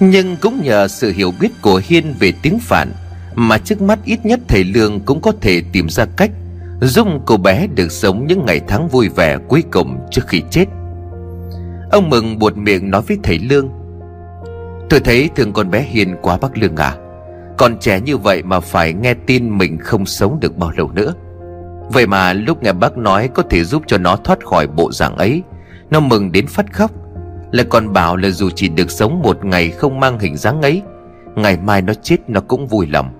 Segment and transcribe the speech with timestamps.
[0.00, 2.92] Nhưng cũng nhờ sự hiểu biết của Hiên về tiếng phản
[3.34, 6.30] Mà trước mắt ít nhất thầy Lương cũng có thể tìm ra cách
[6.80, 10.64] Giúp cô bé được sống những ngày tháng vui vẻ cuối cùng trước khi chết.
[11.90, 13.68] Ông Mừng buột miệng nói với thầy Lương,
[14.90, 16.96] Tôi thấy thương con bé Hiên quá bác Lương à.
[17.58, 21.14] Còn trẻ như vậy mà phải nghe tin mình không sống được bao lâu nữa.
[21.92, 25.16] Vậy mà lúc nghe bác nói có thể giúp cho nó thoát khỏi bộ dạng
[25.16, 25.42] ấy,
[25.90, 26.90] Nó mừng đến phát khóc.
[27.52, 30.82] Lại còn bảo là dù chỉ được sống một ngày không mang hình dáng ấy,
[31.34, 33.10] Ngày mai nó chết nó cũng vui lòng.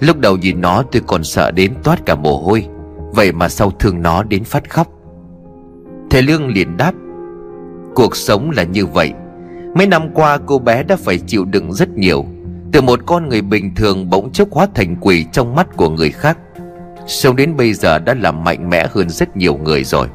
[0.00, 2.66] Lúc đầu nhìn nó tôi còn sợ đến toát cả mồ hôi,
[3.12, 4.88] Vậy mà sau thương nó đến phát khóc.
[6.10, 6.92] Thầy Lương liền đáp,
[7.94, 9.12] Cuộc sống là như vậy.
[9.74, 12.26] Mấy năm qua cô bé đã phải chịu đựng rất nhiều,
[12.72, 16.10] Từ một con người bình thường bỗng chốc hóa thành quỷ trong mắt của người
[16.10, 16.38] khác.
[17.06, 20.08] Sống đến bây giờ đã làm mạnh mẽ hơn rất nhiều người rồi.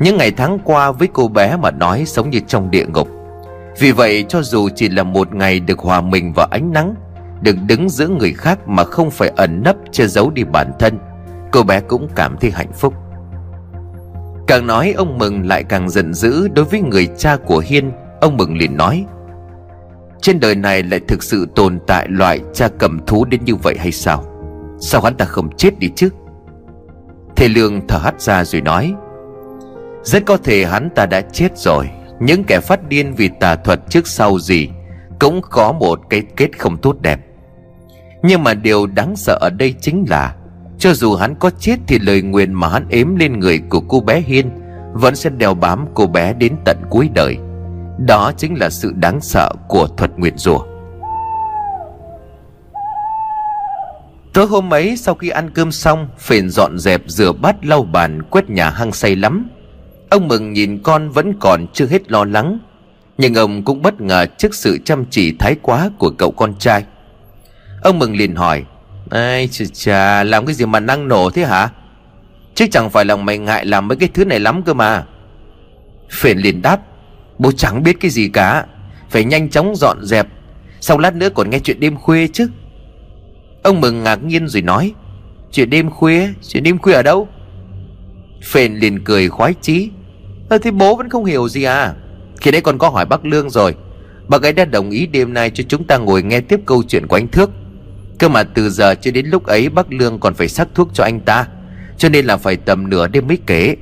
[0.00, 3.08] Những ngày tháng qua với cô bé mà nói sống như trong địa ngục.
[3.78, 6.94] Vì vậy, cho dù chỉ là một ngày được hòa mình vào ánh nắng,
[7.40, 10.98] Được đứng giữa người khác mà không phải ẩn nấp che giấu đi bản thân,
[11.52, 12.94] Cô bé cũng cảm thấy hạnh phúc.
[14.46, 17.92] Càng nói, ông Mừng lại càng giận dữ đối với người cha của Hiên.
[18.20, 19.04] Ông Mừng liền nói,
[20.20, 23.76] Trên đời này lại thực sự tồn tại loại cha cầm thú đến như vậy
[23.78, 24.24] hay sao?
[24.80, 26.08] Sao hắn ta không chết đi chứ?
[27.36, 28.94] Thầy Lương thở hắt ra rồi nói
[30.06, 31.90] rất có thể hắn ta đã chết rồi.
[32.20, 34.68] Những kẻ phát điên vì tà thuật trước sau gì
[35.18, 37.20] Cũng có một cái kết không tốt đẹp.
[38.22, 40.34] Nhưng mà điều đáng sợ ở đây chính là,
[40.78, 44.00] Cho dù hắn có chết thì lời nguyền mà hắn ếm lên người của cô
[44.00, 44.50] bé Hiên
[44.92, 47.36] Vẫn sẽ đeo bám cô bé đến tận cuối đời.
[47.98, 50.60] Đó chính là sự đáng sợ của thuật nguyền rùa
[54.34, 58.22] Tối hôm ấy, sau khi ăn cơm xong, Phền dọn dẹp rửa bát lau bàn,
[58.30, 59.48] Quét nhà hăng say lắm.
[60.10, 62.58] Ông Mừng nhìn con vẫn còn chưa hết lo lắng,
[63.18, 66.84] Nhưng ông cũng bất ngờ Trước sự chăm chỉ thái quá của cậu con trai.
[67.82, 68.64] Ông Mừng liền hỏi
[69.10, 71.68] Ai chà chà, Làm cái gì mà năng nổ thế hả?
[72.54, 75.04] Chứ chẳng phải là mày ngại làm mấy cái thứ này lắm cơ mà.
[76.10, 76.80] Phiền liền đáp,
[77.38, 78.64] Bố chẳng biết cái gì cả,
[79.10, 80.26] Phải nhanh chóng dọn dẹp,
[80.80, 82.48] Sau lát nữa còn nghe chuyện đêm khuya chứ.
[83.62, 84.94] Ông Mừng ngạc nhiên rồi nói,
[85.52, 87.28] Chuyện đêm khuya, Chuyện đêm khuya ở đâu?
[88.44, 89.90] Phền liền cười khoái chí
[90.48, 91.94] Ờ thì bố vẫn không hiểu gì à?
[92.40, 93.74] Khi đấy còn có hỏi bác Lương rồi.
[94.28, 97.06] Bác ấy đã đồng ý đêm nay cho chúng ta ngồi nghe tiếp câu chuyện
[97.06, 97.50] của anh Thước.
[98.18, 101.04] Cơ mà từ giờ cho đến lúc ấy, bác Lương còn phải sắc thuốc cho
[101.04, 101.46] anh ta,
[101.98, 103.76] Cho nên là phải tầm nửa đêm mới kể.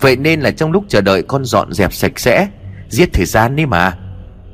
[0.00, 2.48] Vậy nên là trong lúc chờ đợi con dọn dẹp sạch sẽ,
[2.88, 3.96] Giết thời gian đi mà.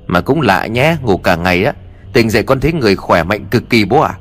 [0.06, 1.72] Mà cũng lạ nhé, Ngủ cả ngày á,
[2.12, 4.14] Tỉnh dậy con thấy người khỏe mạnh cực kỳ bố à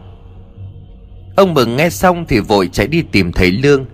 [1.35, 3.85] Ông Mừng nghe xong thì vội chạy đi tìm thầy Lương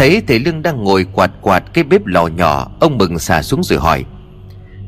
[0.00, 3.62] Thấy thầy Lương đang ngồi quạt quạt cái bếp lò nhỏ, Ông Mừng xả xuống
[3.62, 4.04] rồi hỏi,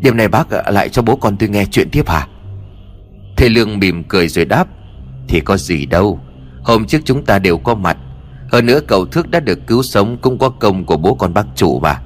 [0.03, 2.27] Đêm nay bác lại cho bố con tôi nghe chuyện tiếp hả?
[3.37, 4.67] Thầy Lương mỉm cười rồi đáp,
[5.29, 6.21] Thì có gì đâu,
[6.63, 7.97] Hôm trước chúng ta đều có mặt,
[8.53, 11.47] Hơn nữa cậu Thước đã được cứu sống Cũng có công của bố con bác
[11.57, 12.01] chủ mà.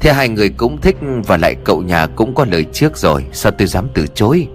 [0.00, 3.52] Thế hai người cũng thích Và lại cậu nhà cũng có lời trước rồi, Sao
[3.52, 4.46] tôi dám từ chối?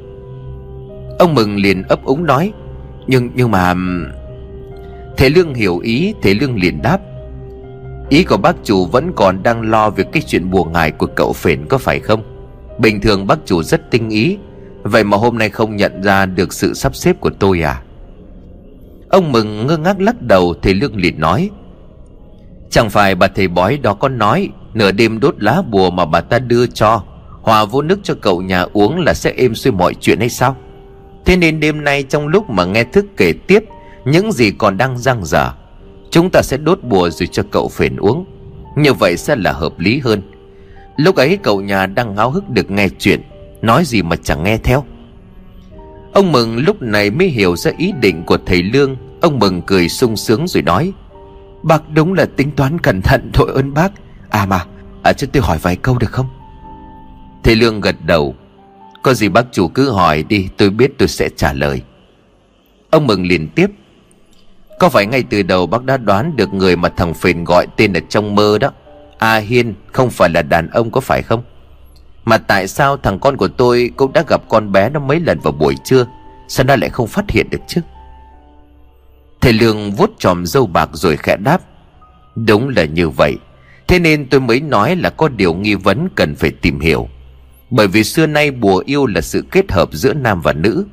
[1.20, 2.54] Ông Mừng liền ấp úng nói,
[3.08, 3.74] Nhưng nhưng mà
[5.18, 7.00] thế Lương hiểu ý thế Lương liền đáp
[8.14, 11.34] Ý của bác chủ vẫn còn đang lo Về cái chuyện buồn ngài của cậu
[11.34, 12.24] phền có phải không?
[12.80, 14.38] Bình thường bác chủ rất tinh ý,
[14.84, 17.82] Vậy mà hôm nay không nhận ra được sự sắp xếp của tôi à?
[19.10, 21.50] Ông Mừng ngơ ngác lắc đầu, Thầy Lương liền nói,
[22.70, 26.22] Chẳng phải bà thầy bói đó có nói, Nửa đêm đốt lá bùa mà bà
[26.22, 27.04] ta đưa cho,
[27.42, 30.56] Hòa vô nước cho cậu nhà uống là sẽ êm xuôi mọi chuyện hay sao?
[31.26, 33.64] Thế nên đêm nay trong lúc mà nghe thức kể tiếp,
[34.06, 35.52] những gì còn đang răng dở
[36.14, 38.26] Chúng ta sẽ đốt bùa rồi cho cậu phền uống.
[38.76, 40.22] Như vậy sẽ là hợp lý hơn.
[40.98, 43.22] Lúc ấy cậu nhà đang ngáo hức được nghe chuyện.
[43.62, 44.84] Nói gì mà chẳng nghe theo.
[46.14, 48.96] Ông Mừng lúc này mới hiểu ra ý định của thầy Lương.
[49.22, 50.94] Ông Mừng cười sung sướng rồi nói,
[51.64, 53.92] Bác đúng là tính toán cẩn thận thôi ơn bác.
[54.30, 54.66] À mà
[55.04, 56.28] À cho tôi hỏi vài câu được không?
[57.44, 58.36] Thầy Lương gật đầu,
[59.04, 61.82] Có gì bác chủ cứ hỏi đi, Tôi biết tôi sẽ trả lời.
[62.90, 63.68] Ông Mừng liền tiếp
[64.84, 67.94] có phải ngay từ đầu bác đã đoán được người mà thằng Phền gọi tên
[67.94, 68.72] ở trong mơ đó?
[69.18, 71.44] A Hiên không phải là đàn ông có phải không?
[72.26, 75.40] Mà tại sao thằng con của tôi cũng đã gặp con bé nó mấy lần
[75.40, 76.06] vào buổi trưa?
[76.48, 77.82] Sao nó lại không phát hiện được chứ?
[79.42, 81.62] Thầy Lương vuốt tròm dâu bạc rồi khẽ đáp.
[82.36, 83.36] Đúng là như vậy.
[83.88, 87.08] Thế nên tôi mới nói là có điều nghi vấn cần phải tìm hiểu.
[87.70, 90.86] Bởi vì xưa nay bùa yêu là sự kết hợp giữa nam và nữ.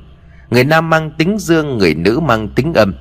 [0.49, 2.93] Người nam mang tính dương, Người nữ mang tính âm.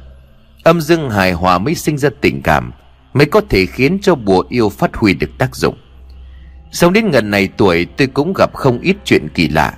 [0.63, 2.73] Âm dương hài hòa mới sinh ra tình cảm,
[3.15, 5.77] Mới có thể khiến cho bùa yêu phát huy được tác dụng.
[6.73, 9.75] Sống đến gần này tuổi, tôi cũng gặp không ít chuyện kỳ lạ,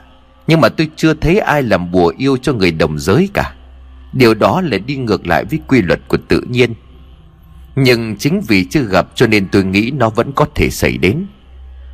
[0.46, 3.54] Nhưng mà tôi chưa thấy ai làm bùa yêu cho người đồng giới cả.
[4.12, 6.74] Điều đó lại đi ngược lại với quy luật của tự nhiên.
[7.76, 11.26] Nhưng chính vì chưa gặp cho nên tôi nghĩ nó vẫn có thể xảy đến.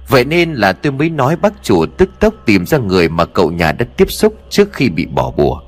[0.08, 3.50] Vậy nên là tôi mới nói bác chủ tức tốc tìm ra người mà cậu
[3.50, 5.60] nhà đã tiếp xúc trước khi bị bỏ bùa.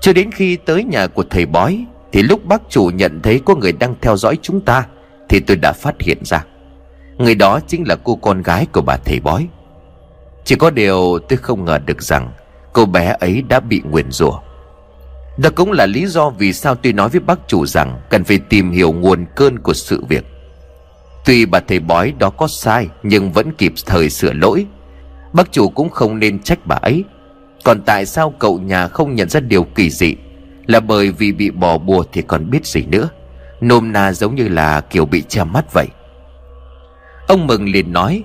[0.00, 3.54] Cho đến khi tới nhà của thầy bói thì lúc bác chủ nhận thấy có
[3.54, 4.86] người đang theo dõi chúng ta,
[5.28, 6.44] Thì tôi đã phát hiện ra.
[7.18, 9.48] Người đó chính là cô con gái của bà thầy bói.
[10.44, 12.32] Chỉ có điều tôi không ngờ được rằng
[12.72, 14.38] Cô bé ấy đã bị nguyền rủa.
[15.38, 18.38] Đó cũng là lý do vì sao tôi nói với bác chủ rằng Cần phải
[18.38, 20.24] tìm hiểu nguồn cơn của sự việc.
[21.24, 24.66] Tuy bà thầy bói đó có sai, Nhưng vẫn kịp thời sửa lỗi.
[25.32, 27.04] Bác chủ cũng không nên trách bà ấy.
[27.64, 30.14] Còn tại sao cậu nhà không nhận ra điều kỳ dị?
[30.66, 33.08] Là bởi vì bị bỏ bùa thì còn biết gì nữa.
[33.60, 35.88] Nôm na giống như là kiểu bị che mắt vậy.
[37.28, 38.24] Ông Mừng liền nói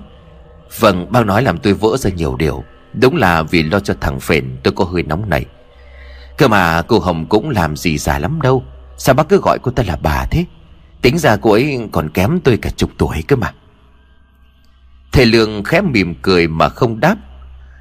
[0.78, 2.64] Vâng bác nói làm tôi vỡ ra nhiều điều.
[2.92, 5.44] Đúng là vì lo cho thằng Phền tôi có hơi nóng này.
[6.38, 8.64] Cơ mà cô Hồng cũng làm gì già lắm đâu.
[8.96, 10.44] Sao bác cứ gọi cô ta là bà thế?
[11.02, 13.52] Tính ra cô ấy còn kém tôi cả chục tuổi cơ mà.
[15.12, 17.16] Thầy Lương khẽ mỉm cười mà không đáp.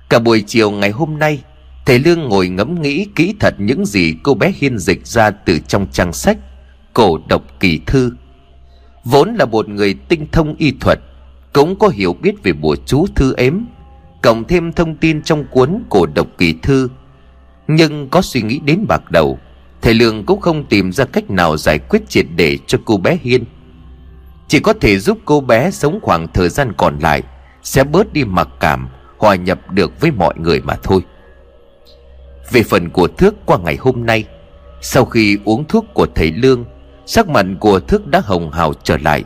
[0.09, 1.43] Cả buổi chiều ngày hôm nay
[1.89, 5.59] Thầy Lương ngồi ngẫm nghĩ kỹ thật những gì cô bé Hiên dịch ra từ
[5.59, 6.37] trong trang sách,
[6.93, 8.11] Cổ độc kỳ thư.
[9.03, 10.99] Vốn là một người tinh thông y thuật,
[11.53, 13.59] Cũng có hiểu biết về bùa chú thư ếm,
[14.21, 16.89] Cộng thêm thông tin trong cuốn cổ độc kỳ thư.
[17.67, 19.39] Nhưng có suy nghĩ đến bạc đầu,
[19.81, 23.17] Thầy Lương cũng không tìm ra cách nào giải quyết triệt để cho cô bé
[23.21, 23.43] Hiên.
[24.47, 27.23] Chỉ có thể giúp cô bé sống khoảng thời gian còn lại,
[27.63, 31.01] Sẽ bớt đi mặc cảm, Hòa nhập được với mọi người mà thôi.
[32.51, 34.25] Về phần của Thước qua ngày hôm nay.
[34.81, 36.65] Sau khi uống thuốc của thầy Lương,
[37.05, 39.23] Sắc mặt của Thước đã hồng hào trở lại.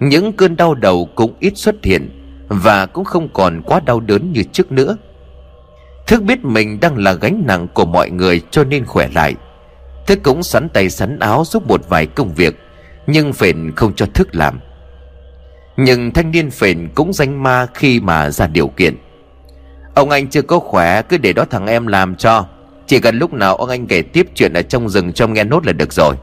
[0.00, 2.10] Những cơn đau đầu cũng ít xuất hiện
[2.48, 4.96] Và cũng không còn quá đau đớn như trước nữa.
[6.06, 9.34] Thước biết mình đang là gánh nặng của mọi người cho nên khỏe lại.
[10.06, 12.58] Thước cũng sắn tay sắn áo giúp một vài công việc,
[13.06, 14.60] Nhưng phền không cho Thức làm.
[15.76, 18.96] Nhưng thanh niên phền cũng danh ma khi mà ra điều kiện.
[19.94, 22.46] Ông anh chưa có khỏe, cứ để đó thằng em làm cho.
[22.86, 25.66] Chỉ cần lúc nào ông anh kể tiếp chuyện ở trong rừng cho nghe nốt
[25.66, 26.14] là được rồi.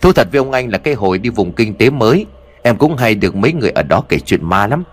[0.00, 2.26] Thú thật với ông anh là cái hồi đi vùng kinh tế mới.
[2.62, 4.84] Em cũng hay được mấy người ở đó kể chuyện ma lắm.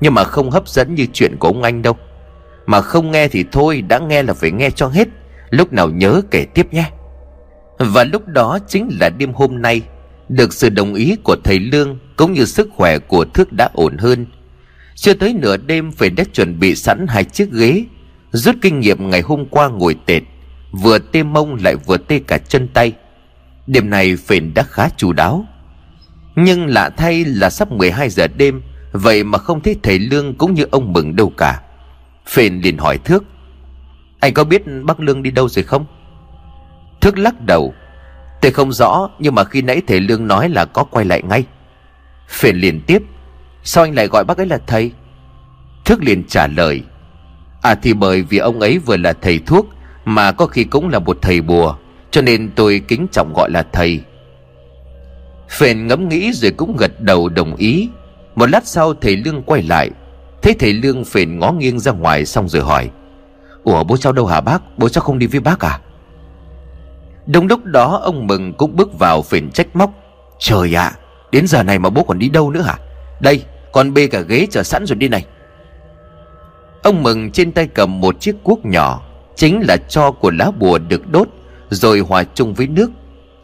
[0.00, 1.96] Nhưng mà không hấp dẫn như chuyện của ông anh đâu.
[2.66, 5.08] Mà không nghe thì thôi, Đã nghe là phải nghe cho hết.
[5.50, 6.84] Lúc nào nhớ kể tiếp nhé.
[7.78, 9.82] Và lúc đó chính là đêm hôm nay,
[10.28, 13.96] Được sự đồng ý của thầy Lương Cũng như sức khỏe của Thước đã ổn
[13.98, 14.26] hơn.
[15.00, 17.84] Chưa tới nửa đêm Phải đã chuẩn bị sẵn hai chiếc ghế.
[18.32, 20.22] Rút kinh nghiệm ngày hôm qua ngồi tệt,
[20.72, 22.92] Vừa tê mông lại vừa tê cả chân tay.
[23.66, 25.44] Đêm này phền đã khá chu đáo.
[26.36, 28.62] Nhưng lạ thay là sắp 12 giờ đêm,
[28.92, 31.60] Vậy mà không thấy thầy Lương cũng như ông Mừng đâu cả.
[32.26, 33.24] Phền liền hỏi Thước,
[34.20, 35.86] Anh có biết bác Lương đi đâu rồi không?
[37.00, 37.74] Thước lắc đầu,
[38.40, 41.44] Tôi không rõ, nhưng mà khi nãy thầy Lương nói là có quay lại ngay.
[42.28, 43.02] Phền liền tiếp,
[43.62, 44.92] Sao anh lại gọi bác ấy là thầy?
[45.84, 46.82] Thức liền trả lời
[47.62, 49.66] À thì bởi vì ông ấy vừa là thầy thuốc,
[50.04, 51.76] Mà có khi cũng là một thầy bùa,
[52.10, 54.00] cho nên tôi kính trọng gọi là thầy.
[55.48, 57.88] Phền ngẫm nghĩ rồi cũng gật đầu đồng ý.
[58.34, 59.90] Một lát sau, thầy Lương quay lại.
[60.42, 62.90] Thấy thầy Lương phền ngó nghiêng ra ngoài xong rồi hỏi,
[63.64, 64.78] Ủa, bố cháu đâu hả bác?
[64.78, 65.80] Bố cháu không đi với bác à?
[67.26, 69.90] Đúng lúc đó, ông Mừng cũng bước vào phền trách móc,
[70.38, 70.92] Trời ạ,
[71.32, 72.78] Đến giờ này mà bố còn đi đâu nữa hả?
[73.20, 75.24] Đây, con bê cả ghế chờ sẵn rồi đi này.
[76.82, 79.02] Ông Mừng trên tay cầm một chiếc cuốc nhỏ,
[79.36, 81.28] Chính là cho của lá bùa được đốt,
[81.70, 82.90] rồi hòa chung với nước.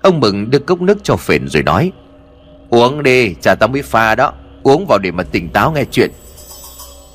[0.02, 1.92] Ông Mừng đưa cốc nước cho phền rồi nói,
[2.70, 6.10] Uống đi cha tao mới pha đó, Uống vào để mà tỉnh táo nghe chuyện.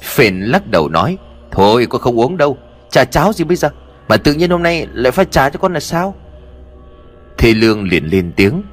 [0.01, 1.17] Phền lắc đầu nói,
[1.51, 2.57] Thôi, con không uống đâu
[2.89, 3.69] Trà cháo gì bây giờ,
[4.07, 6.15] Mà tự nhiên hôm nay lại pha trà cho con là sao?
[7.37, 8.63] Thế Lương liền lên tiếng,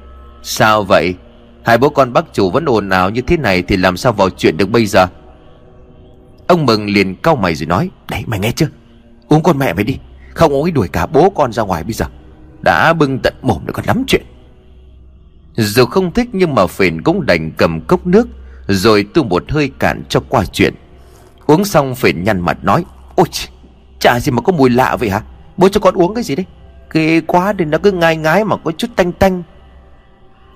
[0.43, 1.15] Sao vậy?
[1.63, 4.29] Hai bố con bác chủ vẫn ồn ào như thế này Thì làm sao vào
[4.29, 5.07] chuyện được bây giờ?
[6.49, 8.67] Ông Mừng liền cau mày rồi nói, Này, mày nghe chưa?
[9.27, 9.97] Uống con mẹ mày đi,
[10.33, 12.05] Không uống đuổi cả bố con ra ngoài bây giờ.
[12.61, 14.25] Đã bưng tận mồm để còn lắm chuyện.
[15.55, 18.27] Dù không thích nhưng mà phền cũng đành cầm cốc nước,
[18.67, 20.73] Rồi tu một hơi cạn cho qua chuyện.
[21.47, 23.27] Uống xong, phền nhăn mặt nói, Ôi
[23.99, 25.21] chả gì mà có mùi lạ vậy hả?
[25.57, 26.45] Bố cho con uống cái gì đấy?
[26.91, 29.43] Ghê quá thì nó cứ ngai ngái mà có chút tanh tanh.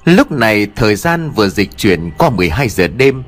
[0.05, 3.23] Lúc này thời gian vừa dịch chuyển qua 12 giờ đêm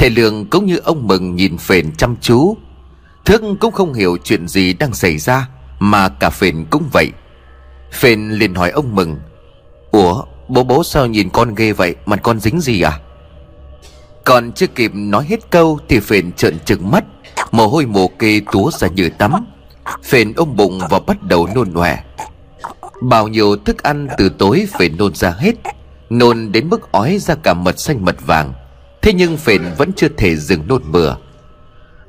[0.00, 2.56] Thầy Lương cũng như ông Mừng nhìn phền chăm chú.
[3.24, 7.10] Thức cũng không hiểu chuyện gì đang xảy ra, Mà cả phền cũng vậy.
[7.92, 9.16] Phền liền hỏi ông Mừng,
[9.90, 11.94] Ủa, bố bố sao nhìn con ghê vậy?
[12.06, 13.00] Mặt con dính gì à?
[14.24, 17.04] Còn chưa kịp nói hết câu Thì Phền trợn trừng mắt,
[17.50, 19.46] Mồ hôi mồ kê túa ra như tắm.
[20.04, 21.98] Phền ôm bụng và bắt đầu nôn nòe.
[23.02, 25.54] Bao nhiêu thức ăn từ tối Phền nôn ra hết,
[26.10, 28.52] Nôn đến mức ói ra cả mật xanh mật vàng.
[29.02, 31.16] Thế nhưng phền vẫn chưa thể dừng nôn mửa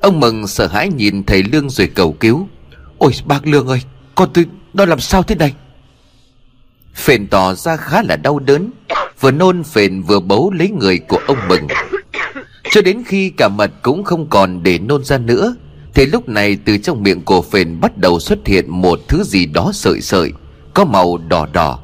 [0.00, 2.48] Ông Mừng sợ hãi nhìn thầy Lương rồi cầu cứu.
[2.98, 3.82] Ôi, bác Lương ơi,
[4.14, 5.54] Con tôi nó làm sao thế này?
[6.94, 8.70] Phền tỏ ra khá là đau đớn.
[9.20, 11.66] Vừa nôn, phền vừa bấu lấy người của ông Mừng.
[12.70, 15.54] Cho đến khi cả mật cũng không còn để nôn ra nữa,
[15.94, 19.46] Thì lúc này từ trong miệng của phền bắt đầu xuất hiện một thứ gì
[19.46, 20.32] đó sợi sợi,
[20.74, 21.78] Có màu đỏ đỏ.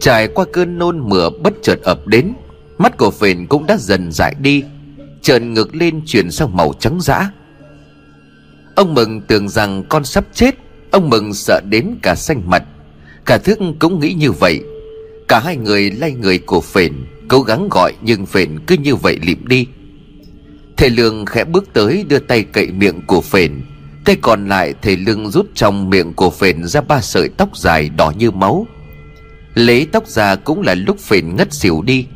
[0.00, 2.32] Trải qua cơn nôn mửa bất chợt ập đến
[2.78, 4.64] Mắt của phền cũng đã dần dại đi,
[5.22, 7.30] Trợn ngược lên chuyển sang màu trắng dã.
[8.74, 10.54] Ông Mừng tưởng rằng con sắp chết,
[10.90, 12.62] Ông Mừng sợ đến cả xanh mặt.
[13.24, 14.60] Cả thức cũng nghĩ như vậy.
[15.28, 16.92] Cả hai người lay người của phền,
[17.28, 19.66] Cố gắng gọi nhưng phền cứ như vậy lịm đi.
[20.76, 23.62] Thầy Lương khẽ bước tới đưa tay cậy miệng của phền.
[24.04, 27.88] Tay còn lại thầy Lương rút trong miệng của phền ra ba sợi tóc dài
[27.88, 28.66] đỏ như máu.
[29.54, 32.06] Lấy tóc ra cũng là lúc phền ngất xỉu đi.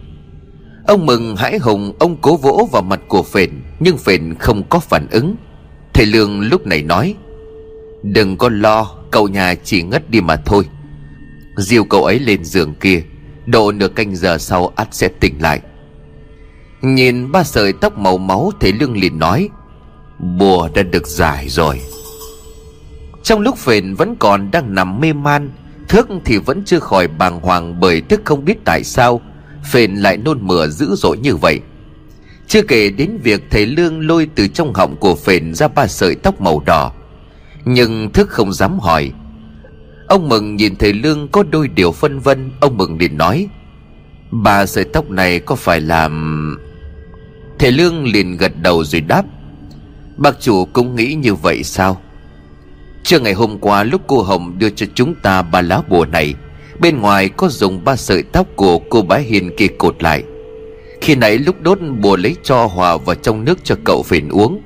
[0.90, 4.78] Ông mừng hãi hùng, Ông cố vỗ vào mặt của phền, Nhưng phền không có
[4.78, 5.36] phản ứng.
[5.94, 7.14] Thầy Lương lúc này nói,
[8.02, 10.64] Đừng có lo, Cậu nhà chỉ ngất đi mà thôi.
[11.56, 13.02] Diêu cậu ấy lên giường kia,
[13.46, 15.60] Độ nửa canh giờ sau ắt sẽ tỉnh lại.
[16.80, 19.48] Nhìn ba sợi tóc màu máu, Thầy Lương liền nói,
[20.38, 21.80] Bùa đã được giải rồi.
[23.22, 25.50] Trong lúc phền vẫn còn đang nằm mê man,
[25.88, 29.20] Thước thì vẫn chưa khỏi bàng hoàng Bởi thức không biết tại sao
[29.64, 31.60] Phền lại nôn mửa dữ dội như vậy.
[32.46, 36.14] Chưa kể đến việc thầy Lương lôi từ trong họng của phền ra ba sợi
[36.14, 36.92] tóc màu đỏ.
[37.64, 39.12] Nhưng thức không dám hỏi.
[40.08, 43.48] Ông Mừng nhìn thầy Lương có đôi điều phân vân, Ông Mừng liền nói,
[44.30, 46.56] Ba sợi tóc này có phải làm
[47.58, 49.24] Thầy Lương liền gật đầu rồi đáp,
[50.16, 52.00] Bác chủ cũng nghĩ như vậy sao?
[53.04, 56.34] Trưa ngày hôm qua lúc cô Hồng đưa cho chúng ta ba lá bùa này
[56.80, 60.22] Bên ngoài có dùng ba sợi tóc của cô bá Hiền kia cột lại.
[61.00, 64.60] Khi nãy lúc đốt bùa lấy cho hòa vào trong nước cho cậu phền uống,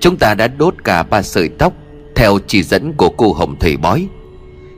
[0.00, 1.72] Chúng ta đã đốt cả ba sợi tóc,
[2.16, 4.08] Theo chỉ dẫn của cô Hồng thầy bói.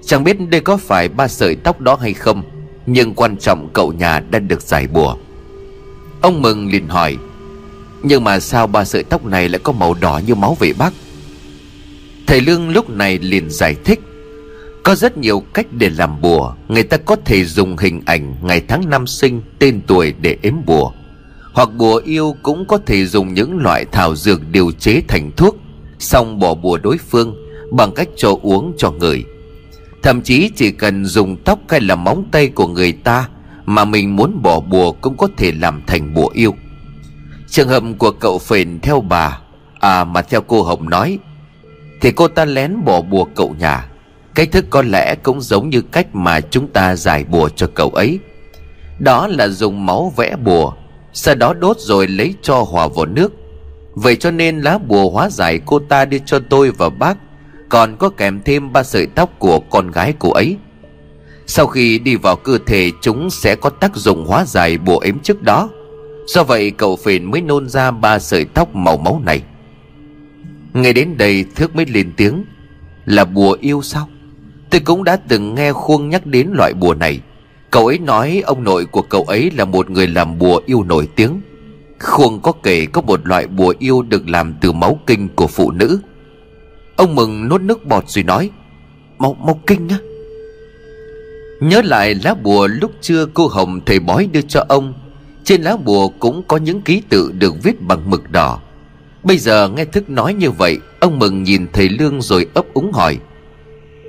[0.06, 2.42] Chẳng biết đây có phải ba sợi tóc đó hay không,
[2.86, 5.16] Nhưng quan trọng cậu nhà đã được giải bùa.
[6.20, 7.16] Ông Mừng liền hỏi,
[8.02, 10.92] Nhưng mà sao ba sợi tóc này lại có màu đỏ như máu vậy bác?
[12.26, 14.00] Thầy Lương lúc này liền giải thích
[14.82, 16.54] có rất nhiều cách để làm bùa.
[16.68, 20.54] Người ta có thể dùng hình ảnh ngày tháng năm sinh, Tên tuổi để ếm
[20.66, 20.92] bùa.
[21.52, 25.56] Hoặc bùa yêu cũng có thể dùng những loại thảo dược điều chế thành thuốc.
[25.98, 27.36] Xong bỏ bùa đối phương
[27.72, 29.24] Bằng cách cho uống cho người.
[30.02, 33.28] Thậm chí chỉ cần dùng tóc hay là móng tay của người ta
[33.66, 36.54] Mà mình muốn bỏ bùa cũng có thể làm thành bùa yêu.
[37.48, 39.38] Trường hợp của cậu phền theo bà.
[39.80, 41.18] À mà theo cô Hồng nói,
[42.00, 43.88] Thì cô ta lén bỏ bùa cậu nhà.
[44.34, 47.88] Cách thức có lẽ cũng giống như cách mà chúng ta giải bùa cho cậu
[47.88, 48.18] ấy.
[48.98, 50.72] Đó là dùng máu vẽ bùa,
[51.14, 53.32] Sau đó đốt rồi lấy cho hòa vào nước.
[53.94, 57.18] Vậy cho nên lá bùa hóa giải cô ta đưa cho tôi và bác,
[57.68, 60.56] còn có kèm thêm ba sợi tóc của con gái cô ấy.
[61.46, 65.18] Sau khi đi vào cơ thể, chúng sẽ có tác dụng hóa giải bùa ếm
[65.18, 65.68] trước đó.
[66.26, 69.42] Do vậy, cậu phền mới nôn ra ba sợi tóc màu máu này.
[70.72, 72.44] Ngay đến đây, thước mới lên tiếng,
[73.04, 74.08] Là bùa yêu sao?
[74.72, 77.20] Tôi cũng đã từng nghe khuôn nhắc đến loại bùa này.
[77.70, 81.08] Cậu ấy nói ông nội của cậu ấy là một người làm bùa yêu nổi
[81.16, 81.40] tiếng.
[82.00, 85.70] Khuôn có kể có một loại bùa yêu được làm từ máu kinh của phụ
[85.70, 86.00] nữ.
[86.96, 88.50] Ông Mừng nuốt nước bọt rồi nói
[89.18, 89.98] Máu, máu kinh á?
[91.60, 94.94] Nhớ lại lá bùa lúc trưa cô Hồng thầy bói đưa cho ông.
[95.44, 98.60] Trên lá bùa cũng có những ký tự được viết bằng mực đỏ.
[99.24, 102.92] Bây giờ nghe thức nói như vậy Ông Mừng nhìn thầy Lương rồi ấp úng
[102.92, 103.18] hỏi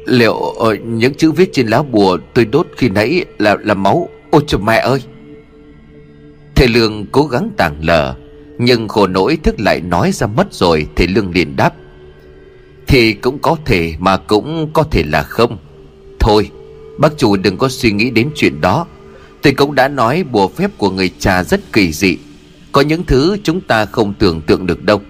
[0.06, 4.10] Liệu ở những chữ viết trên lá bùa tôi đốt khi nãy là là máu?
[4.32, 5.00] Ôi trời mẹ ơi!
[6.56, 8.16] Thầy Lương cố gắng tàng lờ,
[8.58, 11.74] Nhưng khổ nỗi thức lại nói ra mất rồi, Thầy Lương liền đáp.
[12.88, 15.58] Thì cũng có thể, mà cũng có thể là không.
[16.20, 16.50] Thôi,
[16.98, 18.86] Bác chủ đừng có suy nghĩ đến chuyện đó.
[19.42, 22.18] Tôi cũng đã nói bùa phép của người cha rất kỳ dị.
[22.72, 25.02] Có những thứ chúng ta không tưởng tượng được đâu.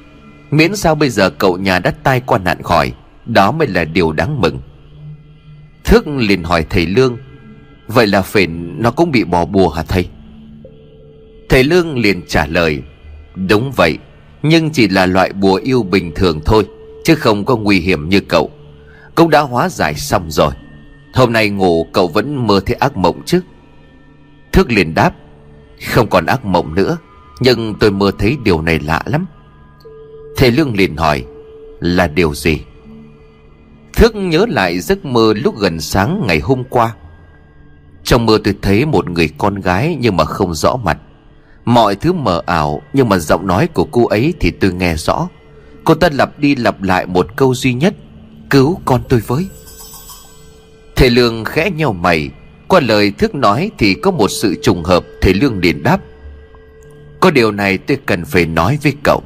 [0.51, 2.91] Miễn sao bây giờ cậu nhà đã tai qua nạn khỏi,
[3.25, 4.59] Đó mới là điều đáng mừng.
[5.93, 7.17] Thức liền hỏi thầy Lương,
[7.87, 10.09] Vậy là phền nó cũng bị bỏ bùa hả thầy?
[11.49, 12.81] Thầy Lương liền trả lời,
[13.35, 13.97] Đúng vậy,
[14.43, 16.67] Nhưng chỉ là loại bùa yêu bình thường thôi,
[17.03, 18.51] Chứ không có nguy hiểm như cậu.
[19.15, 20.53] Cũng đã hóa giải xong rồi.
[21.13, 23.41] Hôm nay ngủ cậu vẫn mơ thấy ác mộng chứ?
[24.51, 25.11] Thức liền đáp,
[25.87, 26.97] Không còn ác mộng nữa,
[27.39, 29.25] Nhưng tôi mơ thấy điều này lạ lắm.
[30.37, 31.25] Thầy Lương liền hỏi,
[31.79, 32.59] Là điều gì?
[33.93, 36.95] Thức nhớ lại giấc mơ lúc gần sáng ngày hôm qua.
[38.03, 40.97] Trong mơ tôi thấy một người con gái nhưng mà không rõ mặt.
[41.65, 45.27] Mọi thứ mờ ảo nhưng mà giọng nói của cô ấy thì tôi nghe rõ.
[45.83, 47.93] Cô ta lặp đi lặp lại một câu duy nhất,
[48.49, 49.47] Cứu con tôi với.
[50.95, 52.29] Thầy Lương khẽ nhau mày.
[52.67, 56.01] Qua lời thức nói thì có một sự trùng hợp, Thầy Lương liền đáp.
[57.19, 59.23] Có điều này tôi cần phải nói với cậu.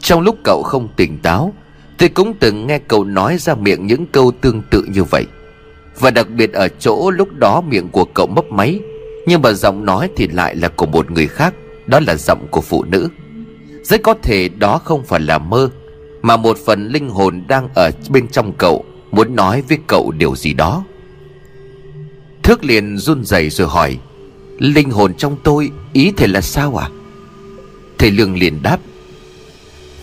[0.00, 1.54] Trong lúc cậu không tỉnh táo
[1.98, 5.24] Tôi cũng từng nghe cậu nói ra miệng những câu tương tự như vậy.
[6.00, 8.80] Và đặc biệt ở chỗ lúc đó miệng của cậu mấp máy,
[9.26, 11.54] Nhưng mà giọng nói thì lại là của một người khác,
[11.86, 13.08] Đó là giọng của phụ nữ.
[13.82, 15.70] Rất có thể đó không phải là mơ,
[16.22, 20.36] Mà một phần linh hồn đang ở bên trong cậu Muốn nói với cậu điều
[20.36, 20.84] gì đó.
[22.42, 23.98] Thước liền run rẩy rồi hỏi,
[24.58, 26.88] Linh hồn trong tôi ý thầy là sao à
[27.98, 28.78] Thầy Lương liền đáp,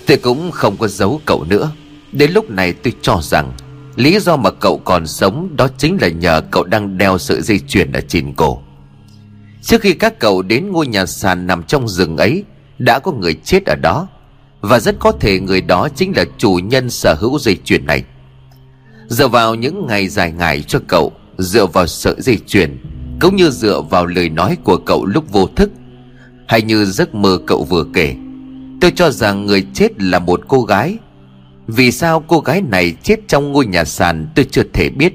[0.08, 1.72] Tôi cũng không có giấu cậu nữa.
[2.14, 3.52] Đến lúc này tôi cho rằng,
[3.96, 7.60] Lý do mà cậu còn sống Đó chính là nhờ cậu đang đeo sợi dây
[7.68, 8.62] chuyền ở trên cổ.
[9.62, 12.44] Trước khi các cậu đến ngôi nhà sàn nằm trong rừng ấy,
[12.80, 14.08] Đã có người chết ở đó.
[14.62, 18.04] Và rất có thể người đó chính là chủ nhân sở hữu dây chuyền này.
[19.08, 22.78] Dựa vào những ngày dài ngày cho cậu, Dựa vào sợi dây chuyền,
[23.22, 25.72] Cũng như dựa vào lời nói của cậu lúc vô thức,
[26.48, 28.16] Hay như giấc mơ cậu vừa kể,
[28.82, 30.98] Tôi cho rằng người chết là một cô gái
[31.68, 35.14] vì sao cô gái này chết trong ngôi nhà sàn tôi chưa thể biết.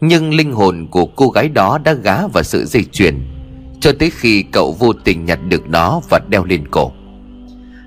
[0.00, 3.14] Nhưng linh hồn của cô gái đó đã gá vào sự dây chuyền,
[3.80, 6.92] Cho tới khi cậu vô tình nhặt được nó và đeo lên cổ.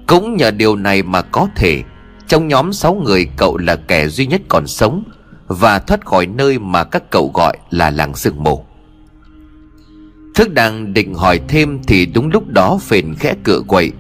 [0.08, 1.84] Cũng nhờ điều này mà có thể,
[2.28, 5.04] Trong nhóm 6 người cậu là kẻ duy nhất còn sống
[5.48, 8.64] Và thoát khỏi nơi mà các cậu gọi là làng sương mù.
[10.36, 13.92] Thức đang định hỏi thêm thì đúng lúc đó phền khẽ cửa quậy.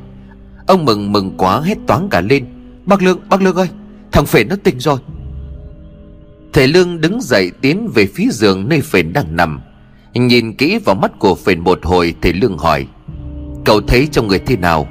[0.67, 2.45] Ông mừng mừng quá hết toán cả lên.
[2.87, 3.67] Bác Lương, bác Lương ơi
[4.11, 4.99] Thằng Phền nó tỉnh rồi.
[6.53, 9.61] Thầy Lương đứng dậy tiến về phía giường nơi Phền đang nằm.
[10.13, 12.87] Nhìn kỹ vào mắt của Phền một hồi Thầy Lương hỏi
[13.65, 14.87] Cậu thấy trong người thế nào?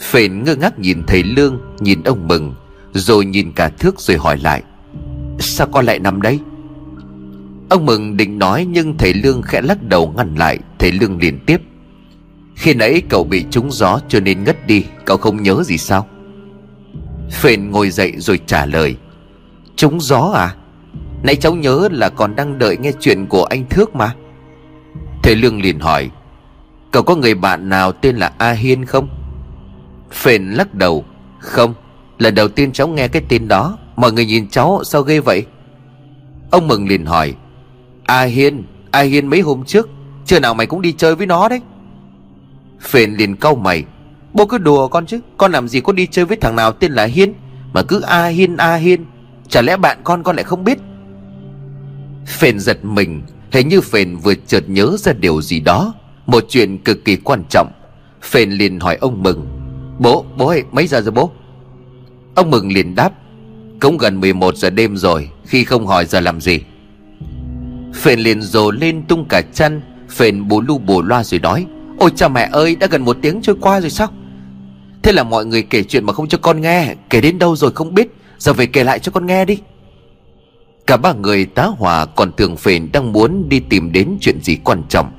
[0.00, 2.54] Phền ngơ ngác nhìn thầy Lương Nhìn ông mừng
[2.92, 4.62] Rồi nhìn cả thước rồi hỏi lại
[5.38, 6.40] Sao con lại nằm đây?
[7.68, 10.58] Ông mừng định nói Nhưng thầy Lương khẽ lắc đầu ngăn lại.
[10.78, 11.60] Thầy Lương liền tiếp
[12.54, 16.06] khi nãy cậu bị trúng gió cho nên ngất đi Cậu không nhớ gì sao?
[17.30, 18.96] Phền ngồi dậy rồi trả lời.
[19.76, 20.54] Trúng gió à?
[21.22, 24.14] Nãy cháu nhớ là còn đang đợi nghe chuyện của anh Thước mà.
[25.22, 26.10] Thầy Lương liền hỏi.
[26.90, 29.08] Cậu có người bạn nào tên là A Hiên không?
[30.12, 31.04] Phền lắc đầu.
[31.40, 31.74] Không,
[32.18, 33.78] Lần đầu tiên cháu nghe cái tên đó.
[33.96, 35.46] Mọi người nhìn cháu sao ghê vậy?
[36.50, 37.34] Ông Mừng liền hỏi.
[38.04, 39.88] A Hiên A Hiên mấy hôm trước?
[40.24, 41.60] Chưa nào mày cũng đi chơi với nó đấy.
[42.80, 43.84] Phền liền cau mày.
[44.34, 46.92] Bố cứ đùa con chứ Con làm gì có đi chơi với thằng nào tên
[46.92, 47.34] là Hiên
[47.72, 49.04] Mà cứ A Hiên A Hiên.
[49.48, 50.78] Chả lẽ bạn con con lại không biết?
[52.26, 55.94] Phền giật mình Hình như Phền vừa chợt nhớ ra điều gì đó
[56.26, 57.72] Một chuyện cực kỳ quan trọng.
[58.22, 59.46] Phền liền hỏi ông Mừng
[59.98, 61.30] Bố, bố ơi, mấy giờ rồi bố?
[62.34, 63.12] Ông Mừng liền đáp
[63.80, 66.60] Cũng gần 11 giờ đêm rồi Khi không hỏi giờ làm gì.
[67.94, 69.80] Phền liền rồ lên tung cả chăn.
[70.10, 71.66] Phền bù lu bù loa rồi nói
[71.98, 74.08] Ôi cha mẹ ơi đã gần một tiếng trôi qua rồi sao?
[75.04, 76.94] Thế là mọi người kể chuyện mà không cho con nghe.
[77.10, 78.08] Kể đến đâu rồi không biết.
[78.38, 79.58] Giờ về kể lại cho con nghe đi.
[80.86, 84.56] Cả ba người tá hỏa còn tưởng phền đang muốn đi tìm đến chuyện gì
[84.64, 85.12] quan trọng.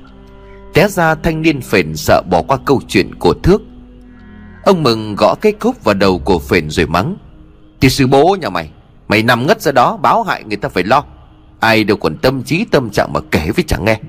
[0.74, 3.62] Té ra thanh niên phền sợ bỏ qua câu chuyện của thước.
[4.64, 7.16] Ông mừng gõ cái cúp vào đầu của phền rồi mắng.
[7.80, 8.70] Thì sư bố nhà mày
[9.08, 11.04] Mày nằm ngất ra đó, báo hại người ta phải lo.
[11.60, 14.00] Ai đâu còn tâm trí, tâm trạng mà kể với chẳng nghe.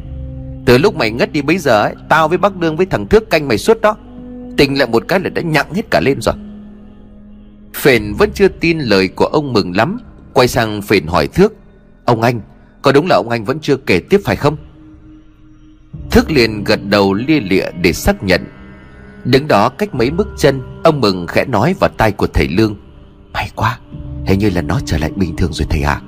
[0.65, 3.29] Từ lúc mày ngất đi bấy giờ ấy, Tao với bác Đương với thằng Thước
[3.29, 3.95] canh mày suốt đó.
[4.57, 6.35] Tình lại một cái là đã nhặng hết cả lên rồi.
[7.75, 9.97] Phền vẫn chưa tin lời của ông mừng lắm.
[10.33, 11.53] Quay sang Phền hỏi Thước,
[12.05, 12.41] Ông anh,
[12.81, 14.57] Có đúng là ông anh vẫn chưa kể tiếp phải không?
[16.11, 18.41] Thước liền gật đầu lia lịa để xác nhận.
[19.23, 22.75] Đứng đó cách mấy bước chân, Ông mừng khẽ nói vào tai của thầy Lương,
[23.33, 23.79] May quá,
[24.25, 26.01] Hình như là nó trở lại bình thường rồi thầy à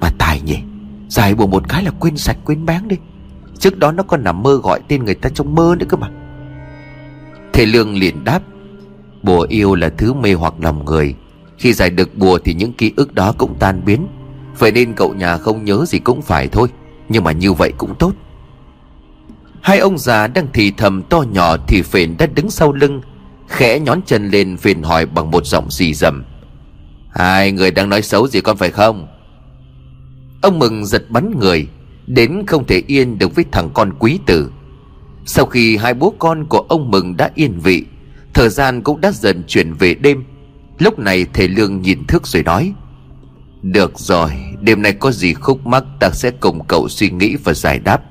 [0.00, 0.58] Mà tài nhỉ,
[1.08, 2.96] Dài buồn một cái là quên sạch quên báng đi.
[3.58, 6.10] Trước đó nó còn nằm mơ gọi tên người ta trong mơ nữa cơ mà.
[7.54, 8.42] Thầy Lương liền đáp,
[9.22, 11.14] Bùa yêu là thứ mê hoặc lòng người.
[11.58, 14.06] Khi giải được bùa thì những ký ức đó cũng tan biến.
[14.58, 16.68] Vậy nên cậu nhà không nhớ gì cũng phải thôi,
[17.08, 18.12] Nhưng mà như vậy cũng tốt.
[19.60, 23.00] Hai ông già đang thì thầm to nhỏ Thì phền đã đứng sau lưng,
[23.48, 26.24] Khẽ nhón chân lên phền hỏi bằng một giọng xì dầm
[27.10, 29.06] Hai người đang nói xấu gì con phải không?
[30.42, 31.68] Ông mừng giật bắn người,
[32.06, 34.50] Đến không thể yên được với thằng con quý tử.
[35.26, 37.84] Sau khi hai bố con của ông Mừng đã yên vị
[38.34, 40.24] Thời gian cũng đã dần chuyển về đêm.
[40.78, 42.72] Lúc này thầy Lương nhìn thước rồi nói
[43.62, 47.54] Được rồi Đêm nay có gì khúc mắc Ta sẽ cùng cậu suy nghĩ và
[47.54, 48.02] giải đáp.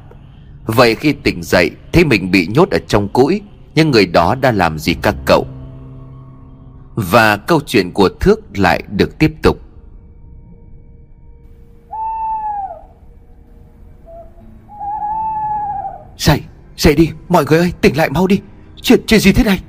[0.65, 3.41] Vậy khi tỉnh dậy Thấy mình bị nhốt ở trong cũi
[3.75, 5.47] Nhưng người đó đã làm gì các cậu?
[6.95, 9.59] Và câu chuyện của Thước lại được tiếp tục.
[16.17, 16.41] Dậy,
[16.77, 18.39] dậy đi, mọi người ơi, tỉnh lại mau đi.
[18.81, 19.59] Chuyện, chuyện gì thế này?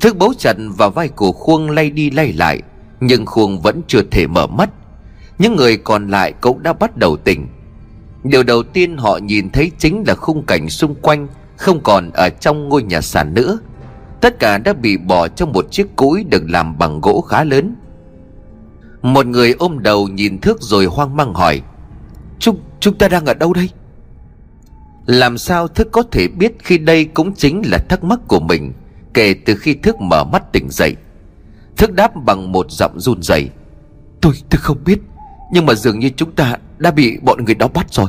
[0.00, 2.62] Thức bấu chặt vào vai của Khuông lay đi lay lại
[3.00, 4.70] Nhưng Khuông vẫn chưa thể mở mắt.
[5.38, 7.46] Những người còn lại cũng đã bắt đầu tỉnh.
[8.24, 12.28] Điều đầu tiên họ nhìn thấy chính là khung cảnh xung quanh Không còn ở
[12.28, 13.58] trong ngôi nhà sàn nữa.
[14.20, 17.74] Tất cả đã bị bỏ trong một chiếc cũi được làm bằng gỗ khá lớn.
[19.02, 21.62] Một người ôm đầu nhìn thước rồi hoang mang hỏi
[22.38, 23.68] Chúng, chúng ta đang ở đâu đây?
[25.08, 28.72] Làm sao thức có thể biết khi đây cũng chính là thắc mắc của mình
[29.14, 30.96] Kể từ khi thức mở mắt tỉnh dậy.
[31.76, 33.50] Thức đáp bằng một giọng run rẩy.
[34.20, 34.98] Tôi, tôi không biết
[35.52, 38.06] Nhưng mà dường như chúng ta đã bị bọn người đó bắt rồi.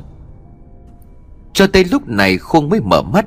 [1.54, 3.26] Cho tới lúc này Khuông mới mở mắt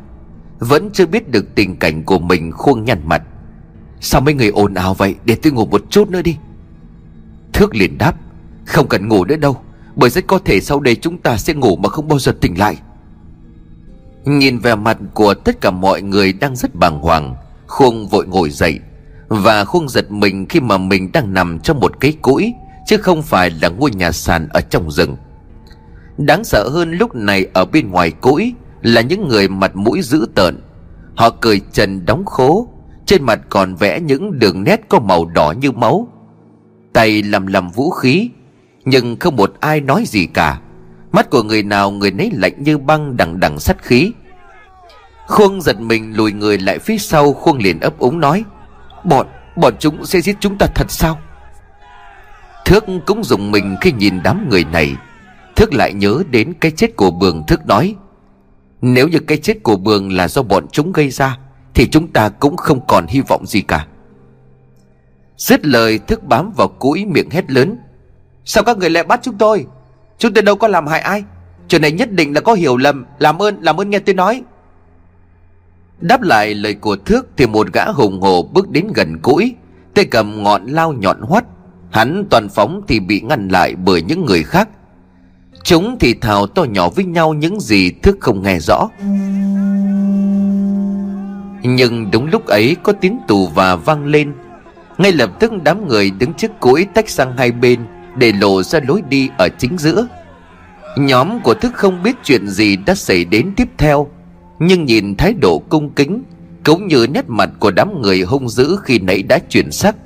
[0.59, 3.23] Vẫn chưa biết được tình cảnh của mình Khuông nhăn mặt.
[4.01, 5.15] Sao mấy người ồn ào vậy?
[5.25, 6.37] Để tôi ngủ một chút nữa đi.
[7.53, 8.15] Thước liền đáp
[8.67, 9.57] Không cần ngủ nữa đâu
[9.97, 12.59] Bởi rất có thể sau đây chúng ta sẽ ngủ mà không bao giờ tỉnh
[12.59, 12.77] lại.
[14.25, 18.51] Nhìn vẻ mặt của tất cả mọi người đang rất bàng hoàng, Khuông vội ngồi
[18.51, 18.79] dậy.
[19.29, 22.53] Và Khuông giật mình khi mà mình đang nằm trong một cái cũi,
[22.87, 25.17] Chứ không phải là ngôi nhà sàn ở trong rừng.
[26.19, 30.27] Đáng sợ hơn lúc này ở bên ngoài cũi Là những người mặt mũi dữ
[30.35, 30.59] tợn.
[31.17, 32.69] Họ cười trần đóng khố,
[33.07, 36.09] Trên mặt còn vẽ những đường nét có màu đỏ như máu.
[36.93, 38.31] Tay lầm lầm vũ khí,
[38.85, 40.61] Nhưng không một ai nói gì cả.
[41.13, 44.13] Mắt của người nào người nấy lạnh như băng đằng đằng sắt khí.
[45.27, 48.45] Khuông giật mình lùi người lại phía sau Khuông liền ấp úng nói
[49.05, 51.19] Bọn, bọn chúng sẽ giết chúng ta thật sao?
[52.65, 54.97] Thước cũng dùng mình khi nhìn đám người này.
[55.57, 57.95] Thước lại nhớ đến cái chết của Bường Thước nói
[58.81, 61.39] Nếu như cái chết của Bường là do bọn chúng gây ra
[61.75, 63.87] Thì chúng ta cũng không còn hy vọng gì cả.
[65.37, 67.79] Dứt lời Thước bám vào cũi miệng hét lớn
[68.45, 69.67] Sao các người lại bắt chúng tôi?
[70.23, 71.25] Chúng tôi đâu có làm hại ai.
[71.69, 73.05] Chuyện này nhất định là có hiểu lầm.
[73.19, 74.43] Làm ơn làm ơn nghe tôi nói.
[76.01, 79.55] Đáp lại lời của Thước Thì một gã hùng hồ bước đến gần cũi.
[79.95, 81.45] Tay cầm ngọn lao nhọn hoắt.
[81.91, 84.69] Hắn toàn phóng thì bị ngăn lại bởi những người khác.
[85.63, 88.89] Chúng thì thào to nhỏ với nhau những gì Thước không nghe rõ.
[91.63, 94.33] Nhưng đúng lúc ấy có tiếng tù và vang lên.
[94.99, 97.81] Ngay lập tức đám người đứng trước cũi tách sang hai bên.
[98.17, 100.07] Để lộ ra lối đi ở chính giữa.
[100.97, 104.09] Nhóm của Thức không biết chuyện gì đã xảy đến tiếp theo,
[104.59, 106.23] Nhưng nhìn thái độ cung kính
[106.65, 109.97] Cũng như nét mặt của đám người hung dữ khi nãy đã chuyển sắc,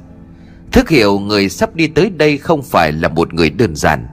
[0.72, 4.06] Thức hiểu người sắp đi tới đây không phải là một người đơn giản.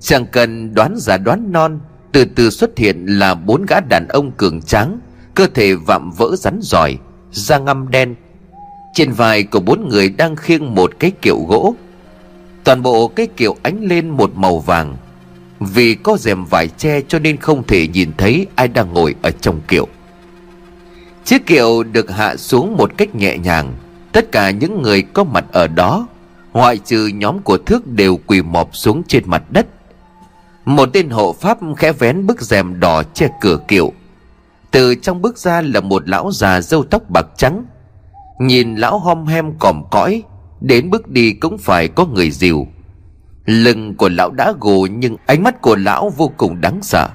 [0.00, 1.80] Chẳng cần đoán giả đoán non,
[2.12, 4.98] Từ từ xuất hiện là bốn gã đàn ông cường tráng,
[5.34, 6.98] Cơ thể vạm vỡ rắn giỏi
[7.32, 8.14] Da ngăm đen.
[8.94, 11.74] Trên vai của bốn người đang khiêng một cái kiệu gỗ.
[12.66, 14.96] Toàn bộ cái kiệu ánh lên một màu vàng.
[15.60, 19.30] Vì có rèm vải che cho nên không thể nhìn thấy ai đang ngồi ở
[19.30, 19.88] trong kiệu
[21.24, 23.74] Chiếc kiệu được hạ xuống một cách nhẹ nhàng.
[24.12, 26.06] Tất cả những người có mặt ở đó,
[26.52, 29.66] Ngoại trừ nhóm của Thước đều quỳ mọp xuống trên mặt đất.
[30.64, 33.92] Một tên hộ pháp khẽ vén bức rèm đỏ che cửa kiệu
[34.70, 37.64] Từ trong bước ra là một lão già râu tóc bạc trắng.
[38.38, 40.22] Nhìn lão hom hem còm cõi
[40.66, 42.66] Đến bước đi cũng phải có người dìu.
[43.44, 47.08] Lưng của lão đã gù nhưng ánh mắt của lão vô cùng đáng sợ.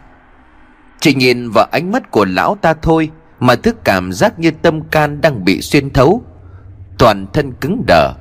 [0.99, 3.09] Chỉ nhìn vào ánh mắt của lão ta thôi
[3.39, 6.23] Mà thức cảm giác như tâm can đang bị xuyên thấu.
[6.97, 8.13] Toàn thân cứng đờ.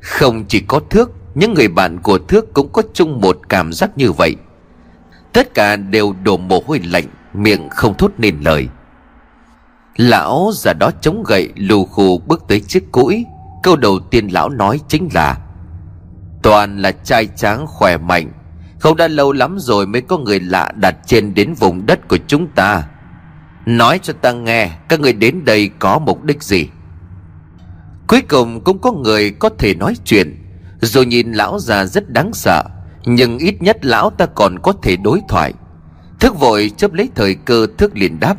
[0.00, 3.90] Không chỉ có Thước, Những người bạn của Thước cũng có chung một cảm giác
[3.96, 4.36] như vậy.
[5.32, 8.68] Tất cả đều đổ mồ hôi lạnh, Miệng không thốt nên lời.
[9.96, 13.24] Lão già đó chống gậy lù khù bước tới chiếc cũi.
[13.64, 15.38] Câu đầu tiên lão nói chính là
[16.42, 18.32] Toàn là trai tráng khỏe mạnh
[18.78, 22.18] Không đã lâu lắm rồi mới có người lạ đặt trên đến vùng đất của
[22.26, 22.82] chúng ta.
[23.66, 26.68] Nói cho ta nghe Các người đến đây có mục đích gì?
[28.06, 30.36] Cuối cùng cũng có người có thể nói chuyện.
[30.80, 32.62] Dù nhìn lão già rất đáng sợ
[33.04, 35.52] Nhưng ít nhất lão ta còn có thể đối thoại.
[36.20, 38.36] Thức vội chấp lấy thời cơ thức liền đáp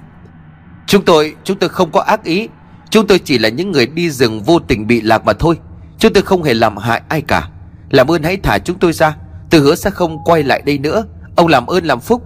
[0.87, 2.47] Chúng tôi, chúng tôi không có ác ý.
[2.95, 5.57] Chúng tôi chỉ là những người đi rừng vô tình bị lạc mà thôi.
[5.99, 7.49] Chúng tôi không hề làm hại ai cả.
[7.89, 9.17] Làm ơn hãy thả chúng tôi ra.
[9.49, 11.03] Tôi hứa sẽ không quay lại đây nữa.
[11.35, 12.23] Ông làm ơn làm phúc.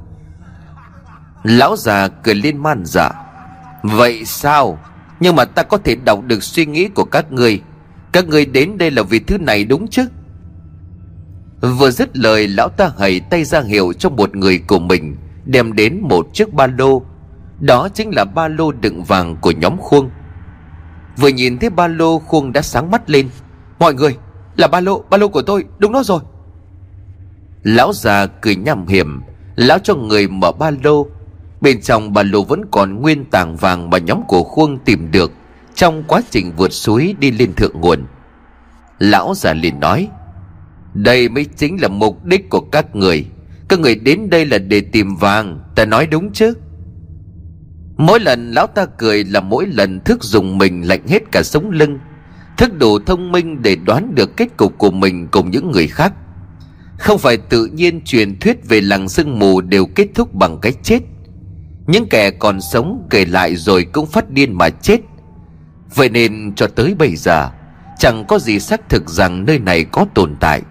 [1.43, 3.11] Lão già cười lên man dạ.
[3.83, 4.79] Vậy sao?
[5.19, 7.61] Nhưng mà ta có thể đọc được suy nghĩ của các người.
[8.11, 10.05] Các người đến đây là vì thứ này đúng chứ?
[11.61, 15.73] Vừa dứt lời, lão ta hầy tay ra hiệu cho một người của mình, Đem
[15.73, 17.01] đến một chiếc ba lô.
[17.59, 20.09] Đó chính là ba lô đựng vàng của nhóm khuông.
[21.17, 23.29] Vừa nhìn thấy ba lô khuông đã sáng mắt lên.
[23.79, 24.17] Mọi người,
[24.57, 26.19] là ba lô ba lô của tôi, đúng nó rồi.
[27.63, 29.21] Lão già cười nhằm hiểm,
[29.55, 31.07] Lão cho người mở ba lô.
[31.61, 35.31] Bên trong ba lô vẫn còn nguyên tàng vàng Mà nhóm của khuông tìm được,
[35.75, 38.05] Trong quá trình vượt suối đi lên thượng nguồn.
[38.99, 40.07] Lão già liền nói,
[40.93, 43.25] Đây mới chính là mục đích của các người.
[43.67, 46.53] Các người đến đây là để tìm vàng, Ta nói đúng chứ?
[47.99, 51.69] Mỗi lần lão ta cười là mỗi lần thức dùng mình lạnh hết cả sống
[51.69, 51.99] lưng.
[52.57, 56.13] Thức đủ thông minh để đoán được kết cục của mình cùng những người khác.
[56.97, 60.73] Không phải tự nhiên truyền thuyết về làng sương mù đều kết thúc bằng cái
[60.83, 60.99] chết.
[61.87, 64.99] Những kẻ còn sống kể lại rồi cũng phát điên mà chết.
[65.95, 67.49] Vậy nên cho tới bây giờ,
[67.99, 70.61] Chẳng có gì xác thực rằng nơi này có tồn tại.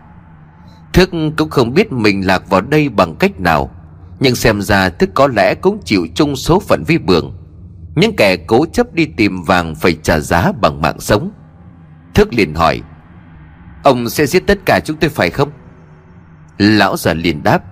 [0.92, 3.70] Thức cũng không biết mình lạc vào đây bằng cách nào.
[4.20, 7.36] Nhưng xem ra Thức có lẽ cũng chịu chung số phận vi bường.
[7.94, 11.30] Những kẻ cố chấp đi tìm vàng phải trả giá bằng mạng sống.
[12.14, 12.80] Thức liền hỏi,
[13.84, 15.50] Ông sẽ giết tất cả chúng tôi phải không?
[16.58, 17.62] Lão già liền đáp,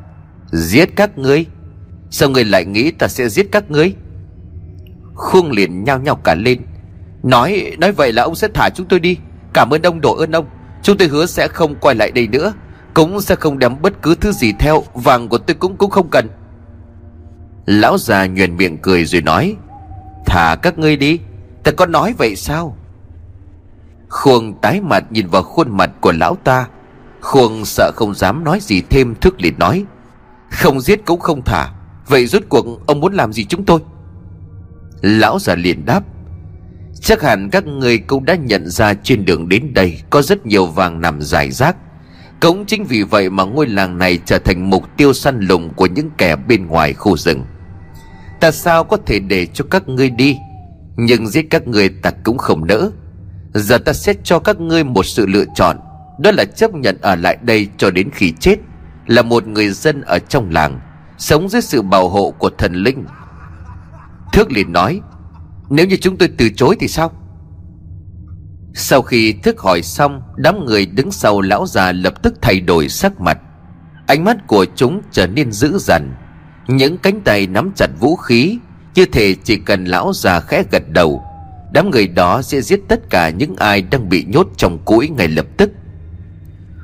[0.53, 1.47] Giết các ngươi?
[2.11, 3.95] Sao ngươi lại nghĩ ta sẽ giết các ngươi?
[5.15, 6.59] Khuông liền nhao nhao cả lên,
[7.23, 9.19] Nói nói vậy là ông sẽ thả chúng tôi đi.
[9.53, 10.47] Cảm ơn ông, độ ơn ông.
[10.83, 12.53] Chúng tôi hứa sẽ không quay lại đây nữa.
[12.97, 16.09] Cũng sẽ không đem bất cứ thứ gì theo, Vàng của tôi cũng cũng không
[16.11, 16.29] cần.
[17.67, 19.57] Lão già nhuền miệng cười rồi nói,
[20.27, 21.21] Thả các ngươi đi,
[21.65, 22.77] Ta có nói vậy sao?
[24.09, 26.67] Khuông tái mặt nhìn vào khuôn mặt của lão ta,
[27.21, 29.85] Khuông sợ không dám nói gì thêm, Thức liền nói,
[30.51, 31.73] Không giết cũng không thả,
[32.09, 33.81] Vậy rốt cuộc ông muốn làm gì chúng tôi?
[35.01, 36.05] Lão già liền đáp,
[37.01, 40.67] Chắc hẳn các người cũng đã nhận ra trên đường đến đây Có rất nhiều
[40.67, 41.77] vàng nằm dài rác
[42.41, 45.87] cũng chính vì vậy mà ngôi làng này trở thành mục tiêu săn lùng của
[45.87, 47.45] những kẻ bên ngoài khu rừng.
[48.41, 50.37] Ta sao có thể để cho các ngươi đi?
[50.97, 52.91] Nhưng giết các ngươi ta cũng không nỡ.
[53.55, 55.77] Giờ ta sẽ cho các ngươi một sự lựa chọn.
[56.19, 58.57] Đó là chấp nhận ở lại đây cho đến khi chết.
[59.07, 60.81] Là một người dân ở trong làng,
[61.19, 63.05] Sống dưới sự bảo hộ của thần linh.
[64.33, 65.01] Thước liền nói,
[65.71, 67.13] Nếu như chúng tôi từ chối thì sao?
[68.79, 72.89] Sau khi thức hỏi xong, Đám người đứng sau lão già lập tức thay đổi
[72.89, 73.39] sắc mặt.
[74.07, 76.15] Ánh mắt của chúng trở nên dữ dằn.
[76.69, 78.59] Những cánh tay nắm chặt vũ khí,
[78.95, 81.23] Như thể chỉ cần lão già khẽ gật đầu.
[81.73, 85.29] Đám người đó sẽ giết tất cả những ai đang bị nhốt trong cũi ngay
[85.29, 85.71] lập tức.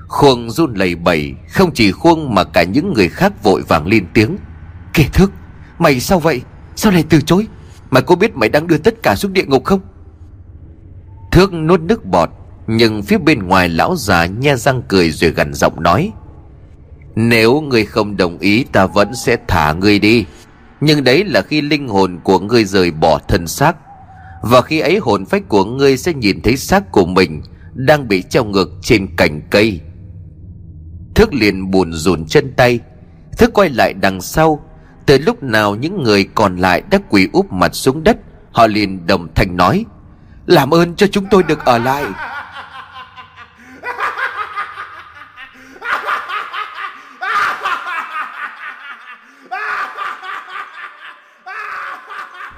[0.09, 4.07] Khuông run lẩy bẩy, Không chỉ Khuông mà cả những người khác vội vàng lên
[4.15, 4.37] tiếng.
[4.95, 5.33] Kẻ thức,
[5.79, 6.43] Mày sao vậy?
[6.77, 7.47] Sao lại từ chối?
[7.91, 9.81] Mày có biết mày đang đưa tất cả xuống địa ngục không?
[11.33, 12.29] Thước nuốt nước bọt,
[12.67, 16.13] Nhưng phía bên ngoài lão già nhe răng cười rồi gần giọng nói,
[17.17, 20.25] Nếu người không đồng ý, ta vẫn sẽ thả người đi.
[20.81, 23.77] Nhưng đấy là khi linh hồn của ngươi rời bỏ thân xác,
[24.43, 27.43] và khi ấy hồn phách của ngươi sẽ nhìn thấy xác của mình
[27.75, 29.81] Đang bị treo ngược trên cành cây.
[31.15, 32.81] Thước liền buồn rùn chân tay
[33.39, 34.65] Thước quay lại đằng sau.
[35.07, 38.17] Từ lúc nào những người còn lại đã quỳ úp mặt xuống đất,
[38.53, 39.85] Họ liền đồng thanh nói
[40.47, 42.05] làm ơn cho chúng tôi được ở lại.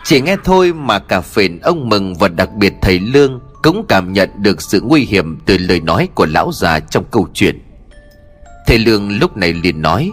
[0.04, 4.12] Chỉ nghe thôi mà cả phền ông Mừng và đặc biệt thầy Lương Cũng cảm
[4.12, 7.62] nhận được sự nguy hiểm từ lời nói của lão già trong câu chuyện.
[8.66, 10.12] Thầy Lương lúc này liền nói,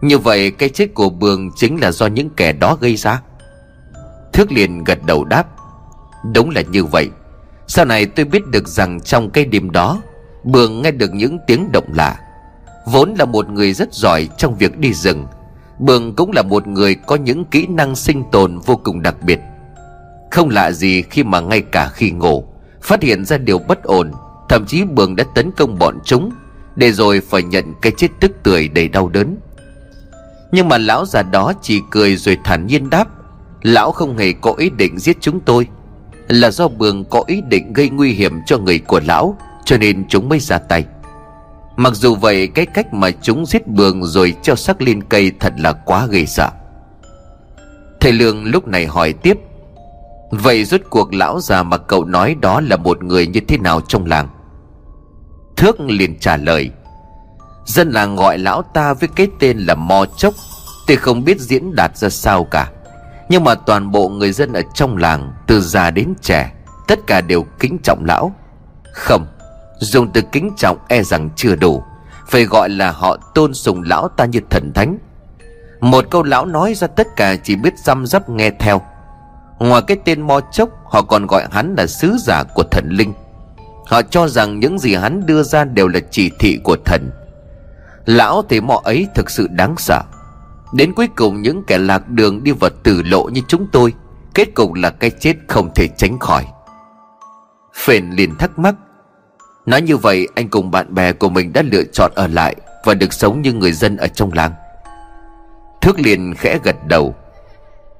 [0.00, 3.20] Như vậy cái chết của Bường chính là do những kẻ đó gây ra.
[4.32, 5.46] Thước liền gật đầu đáp
[6.34, 7.10] Đúng là như vậy.
[7.66, 10.00] Sau này tôi biết được rằng trong cái đêm đó
[10.44, 12.20] Bường nghe được những tiếng động lạ.
[12.86, 15.26] Vốn là một người rất giỏi trong việc đi rừng,
[15.78, 19.40] Bường cũng là một người có những kỹ năng sinh tồn vô cùng đặc biệt.
[20.30, 22.44] Không lạ gì khi mà ngay cả khi ngủ,
[22.82, 24.12] Phát hiện ra điều bất ổn,
[24.48, 26.30] Thậm chí Bường đã tấn công bọn chúng,
[26.76, 29.36] Để rồi phải nhận cái chết tức tưởi đầy đau đớn.
[30.52, 33.08] Nhưng mà lão già đó chỉ cười rồi thản nhiên đáp,
[33.62, 35.66] Lão không hề có ý định giết chúng tôi.
[36.28, 40.08] Là do Bường có ý định gây nguy hiểm cho người của lão, Cho nên
[40.08, 40.84] chúng mới ra tay.
[41.76, 45.52] Mặc dù vậy, cái cách mà chúng giết bường rồi treo xác lên cây thật
[45.58, 46.50] là quá ghê sợ.
[48.00, 49.38] Thầy Lương lúc này hỏi tiếp,
[50.30, 53.80] Vậy rốt cuộc lão già mà cậu nói đó là một người như thế nào
[53.80, 54.28] trong làng?
[55.56, 56.70] Thước liền trả lời,
[57.66, 60.34] Dân làng gọi lão ta với cái tên là Mo Chốc
[60.88, 62.70] Thì không biết diễn đạt ra sao cả.
[63.28, 66.52] Nhưng mà toàn bộ người dân ở trong làng, Từ già đến trẻ,
[66.88, 68.32] Tất cả đều kính trọng lão.
[68.92, 69.26] Không,
[69.78, 71.82] Dùng từ kính trọng e rằng chưa đủ.
[72.28, 74.98] Phải gọi là họ tôn sùng lão ta như thần thánh.
[75.80, 78.80] Một câu lão nói ra tất cả chỉ biết răm rắp nghe theo.
[79.58, 83.12] Ngoài cái tên mo chốc, Họ còn gọi hắn là sứ giả của thần linh.
[83.86, 87.10] Họ cho rằng những gì hắn đưa ra đều là chỉ thị của thần.
[88.04, 90.02] Lão thấy mọ ấy thực sự đáng sợ.
[90.72, 93.92] Đến cuối cùng những kẻ lạc đường đi vào tử lộ như chúng tôi,
[94.34, 96.46] Kết cục là cái chết không thể tránh khỏi.
[97.74, 98.74] Phền liền thắc mắc,
[99.66, 102.94] Nói như vậy, anh cùng bạn bè của mình đã lựa chọn ở lại Và
[102.94, 104.52] được sống như người dân ở trong làng?
[105.80, 107.14] Thước liền khẽ gật đầu,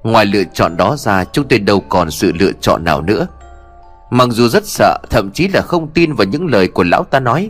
[0.03, 3.27] Ngoài lựa chọn đó ra, chúng tôi đâu còn sự lựa chọn nào nữa.
[4.09, 7.19] Mặc dù rất sợ, Thậm chí là không tin vào những lời của lão ta
[7.19, 7.49] nói,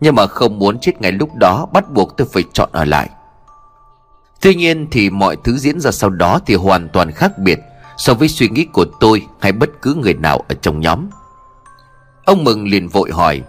[0.00, 3.10] Nhưng mà không muốn chết ngay lúc đó, Bắt buộc tôi phải chọn ở lại.
[4.40, 7.58] Tuy nhiên thì mọi thứ diễn ra sau đó Thì hoàn toàn khác biệt
[7.96, 11.08] So với suy nghĩ của tôi Hay bất cứ người nào ở trong nhóm.
[12.24, 13.42] Ông Mừng liền vội hỏi,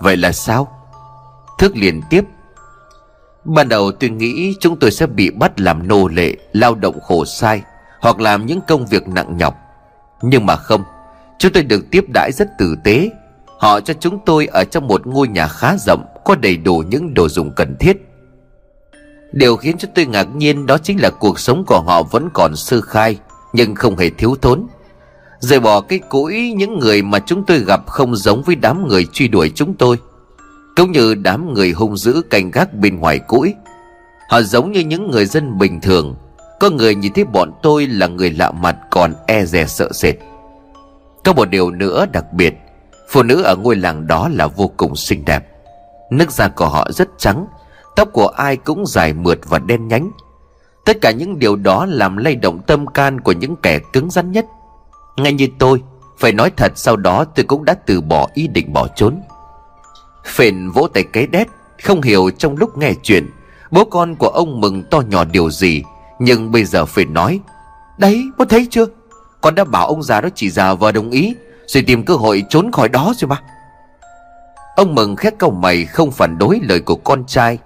[0.00, 0.68] Vậy là sao?
[1.58, 2.24] Thức liền tiếp,
[3.44, 7.24] Ban đầu tôi nghĩ chúng tôi sẽ bị bắt làm nô lệ, Lao động khổ
[7.24, 7.62] sai
[8.00, 9.54] Hoặc làm những công việc nặng nhọc.
[10.22, 10.84] Nhưng mà không,
[11.38, 13.10] Chúng tôi được tiếp đãi rất tử tế.
[13.58, 17.14] Họ cho chúng tôi ở trong một ngôi nhà khá rộng, Có đầy đủ những
[17.14, 18.09] đồ dùng cần thiết.
[19.32, 22.56] Điều khiến cho tôi ngạc nhiên đó chính là cuộc sống của họ vẫn còn
[22.56, 23.18] sơ khai,
[23.52, 24.66] Nhưng không hề thiếu thốn.
[25.40, 29.06] Rời bỏ cái cũi những người mà chúng tôi gặp không giống với đám người
[29.12, 29.96] truy đuổi chúng tôi,
[30.76, 33.54] Cũng như đám người hung dữ canh gác bên ngoài cũi
[34.28, 36.16] Họ giống như những người dân bình thường,
[36.60, 40.14] Có người nhìn thấy bọn tôi là người lạ mặt còn e dè sợ sệt.
[41.24, 42.54] Có một điều nữa đặc biệt,
[43.10, 45.46] Phụ nữ ở ngôi làng đó là vô cùng xinh đẹp.
[46.10, 47.46] Nước da của họ rất trắng
[48.00, 50.10] Tóc của ai cũng dài mượt và đen nhánh.
[50.84, 54.32] Tất cả những điều đó làm lay động tâm can của những kẻ cứng rắn
[54.32, 54.46] nhất.
[55.16, 55.82] Ngay như tôi,
[56.18, 59.20] Phải nói thật sau đó tôi cũng đã từ bỏ ý định bỏ trốn.
[60.26, 61.48] Phền vỗ tay cái đét,
[61.82, 63.30] Không hiểu trong lúc nghe chuyện,
[63.70, 65.82] Bố con của ông mừng to nhỏ điều gì,
[66.18, 67.40] Nhưng bây giờ Phền nói,
[67.98, 68.86] Đấy, bố thấy chưa?
[69.40, 71.34] Con đã bảo ông già đó chỉ già vờ đồng ý,
[71.66, 73.42] Rồi tìm cơ hội trốn khỏi đó rồi mà.
[74.76, 77.58] Ông mừng khét câu mày không phản đối lời của con trai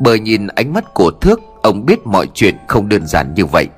[0.00, 3.68] bởi nhìn ánh mắt của Thước, Ông biết mọi chuyện không đơn giản như vậy.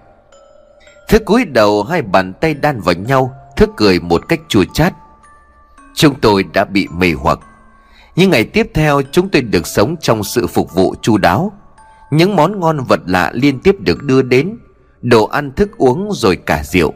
[1.08, 4.94] Thước cúi đầu hai bàn tay đan vào nhau, thước cười một cách chua chát.
[5.94, 7.38] Chúng tôi đã bị mê hoặc.
[8.16, 11.52] Những ngày tiếp theo, chúng tôi được sống trong sự phục vụ chu đáo.
[12.10, 14.58] Những món ngon vật lạ liên tiếp được đưa đến,
[15.02, 16.92] Đồ ăn thức uống rồi cả rượu.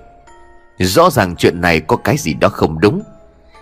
[0.79, 3.03] Rõ ràng chuyện này có cái gì đó không đúng.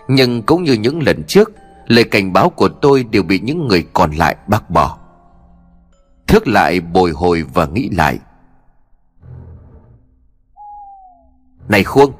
[0.08, 1.50] Nhưng cũng như những lần trước,
[1.86, 4.98] Lời cảnh báo của tôi đều bị những người còn lại bác bỏ.
[6.34, 8.18] Thức lại bồi hồi và nghĩ lại.
[11.68, 12.12] Này Khuông,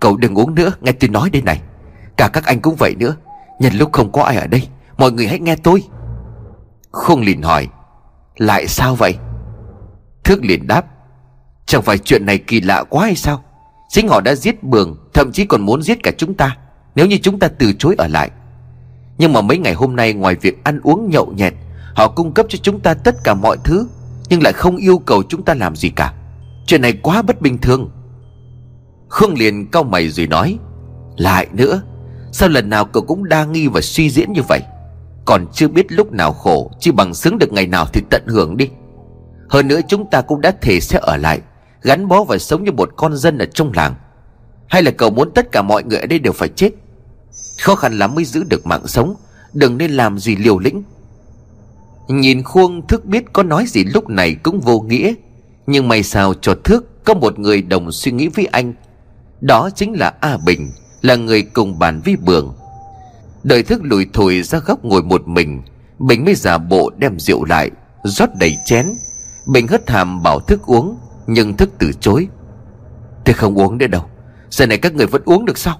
[0.00, 1.60] Cậu đừng uống nữa, nghe tôi nói đây này.
[2.16, 3.16] Cả các anh cũng vậy nữa,
[3.58, 5.82] Nhân lúc không có ai ở đây, Mọi người hãy nghe tôi.
[6.90, 7.68] Khuông liền hỏi,
[8.36, 9.14] Lại sao vậy?
[10.24, 10.84] Thước liền đáp,
[11.66, 13.44] Chẳng phải chuyện này kỳ lạ quá hay sao?
[13.88, 16.56] Chính họ đã giết bường, Thậm chí còn muốn giết cả chúng ta,
[16.94, 18.30] Nếu như chúng ta từ chối ở lại.
[19.18, 21.54] Nhưng mà mấy ngày hôm nay ngoài việc ăn uống nhậu nhẹt
[21.94, 23.86] Họ cung cấp cho chúng ta tất cả mọi thứ,
[24.28, 26.14] Nhưng lại không yêu cầu chúng ta làm gì cả.
[26.66, 27.90] Chuyện này quá bất bình thường.
[29.08, 30.58] Khương liền cau mày rồi nói,
[31.16, 31.82] Lại nữa,
[32.32, 34.60] Sao lần nào cậu cũng đa nghi và suy diễn như vậy?
[35.24, 38.56] Còn chưa biết lúc nào khổ, Chỉ bằng xứng được ngày nào thì tận hưởng
[38.56, 38.68] đi.
[39.48, 41.40] Hơn nữa chúng ta cũng đã thể sẽ ở lại,
[41.82, 43.94] Gắn bó và sống như một con dân ở trong làng.
[44.68, 46.70] Hay là cậu muốn tất cả mọi người ở đây đều phải chết?
[47.60, 49.14] Khó khăn lắm mới giữ được mạng sống,
[49.52, 50.82] Đừng nên làm gì liều lĩnh.
[52.08, 55.14] Nhìn khuôn thức biết có nói gì lúc này cũng vô nghĩa.
[55.66, 58.74] Nhưng may sao cho thước Có một người đồng suy nghĩ với anh.
[59.40, 60.70] Đó chính là A Bình,
[61.02, 62.54] Là người cùng bàn với Bường.
[63.42, 65.62] Đợi thức lùi thổi ra góc ngồi một mình,
[65.98, 67.70] Bình mới giả bộ đem rượu lại,
[68.04, 68.86] rót đầy chén.
[69.46, 70.96] Bình hất hàm bảo thức uống,
[71.26, 72.28] Nhưng thức từ chối.
[73.24, 74.04] Tôi không uống nữa đâu,
[74.50, 75.78] Giờ này các người vẫn uống được sao?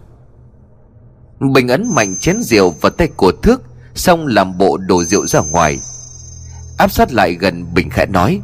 [1.54, 3.62] Bình ấn mạnh chén rượu vào tay của Thước
[3.94, 5.78] Xong làm bộ đổ rượu ra ngoài.
[6.82, 8.40] Áp sát lại gần Bình khẽ nói,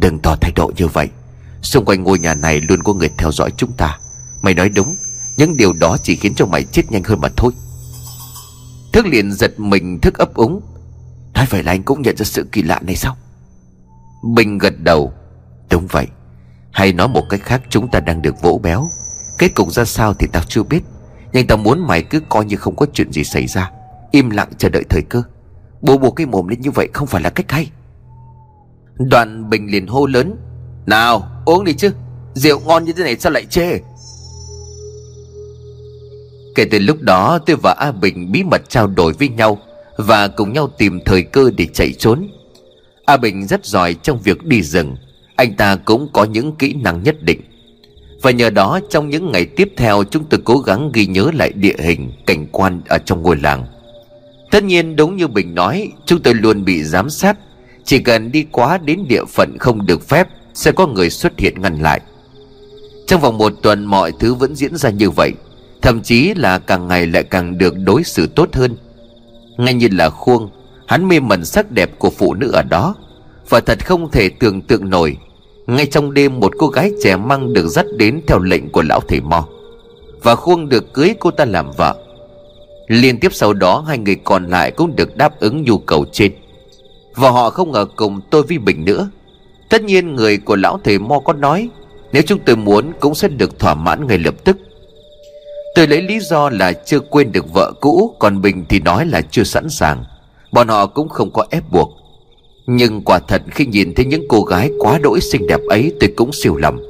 [0.00, 1.08] Đừng tỏ thái độ như vậy.
[1.62, 3.98] Xung quanh ngôi nhà này luôn có người theo dõi chúng ta.
[4.42, 4.96] Mày nói đúng,
[5.36, 7.52] Những điều đó chỉ khiến cho mày chết nhanh hơn mà thôi.
[8.92, 10.60] Thức liền giật mình, thức ấp úng,
[11.34, 13.16] Nói vậy là anh cũng nhận ra sự kỳ lạ này sao?
[14.34, 15.12] Bình gật đầu,
[15.70, 16.06] Đúng vậy.
[16.72, 18.86] Hay nói một cách khác, chúng ta đang được vỗ béo.
[19.38, 20.80] Kết cục ra sao thì tao chưa biết.
[21.32, 23.70] Nhưng tao muốn mày cứ coi như không có chuyện gì xảy ra.
[24.10, 25.22] Im lặng chờ đợi thời cơ.
[25.84, 27.70] Bố bố cái mồm lên như vậy không phải là cách hay.
[28.98, 30.36] Đoạn Bình liền hô lớn,
[30.86, 31.90] Nào, uống đi chứ,
[32.34, 33.78] Rượu ngon như thế này sao lại chê?
[36.54, 39.58] Kể từ lúc đó tôi và A Bình bí mật trao đổi với nhau
[39.96, 42.28] Và cùng nhau tìm thời cơ để chạy trốn.
[43.04, 44.96] A Bình rất giỏi trong việc đi rừng,
[45.36, 47.40] Anh ta cũng có những kỹ năng nhất định.
[48.22, 51.52] Và nhờ đó, trong những ngày tiếp theo, Chúng tôi cố gắng ghi nhớ lại
[51.52, 53.66] địa hình, Cảnh quan ở trong ngôi làng.
[54.54, 57.36] Tất nhiên đúng như Bình nói, Chúng tôi luôn bị giám sát.
[57.84, 61.62] Chỉ cần đi quá đến địa phận không được phép, Sẽ có người xuất hiện
[61.62, 62.00] ngăn lại.
[63.06, 65.32] Trong vòng một tuần, mọi thứ vẫn diễn ra như vậy.
[65.82, 68.76] Thậm chí là càng ngày lại càng được đối xử tốt hơn.
[69.58, 70.50] Ngay như là khuôn
[70.86, 72.94] Hắn mê mẩn sắc đẹp của phụ nữ ở đó.
[73.48, 75.16] Và thật không thể tưởng tượng nổi,
[75.66, 79.00] Ngay trong đêm một cô gái trẻ măng được dắt đến theo lệnh của lão
[79.00, 79.48] thầy Mo.
[80.22, 82.03] Và khuôn được cưới cô ta làm vợ.
[82.86, 86.32] Liên tiếp sau đó, hai người còn lại cũng được đáp ứng nhu cầu trên.
[87.14, 89.10] Và họ không ở cùng tôi với Bình nữa.
[89.68, 91.68] Tất nhiên, người của lão thầy Mo có nói,
[92.12, 94.56] Nếu chúng tôi muốn cũng sẽ được thỏa mãn ngay lập tức.
[95.74, 99.20] Tôi lấy lý do là chưa quên được vợ cũ, Còn Bình thì nói là
[99.20, 100.04] chưa sẵn sàng.
[100.52, 101.90] Bọn họ cũng không có ép buộc.
[102.66, 106.12] Nhưng quả thật khi nhìn thấy những cô gái quá đỗi xinh đẹp ấy, Tôi
[106.16, 106.80] cũng siêu lầm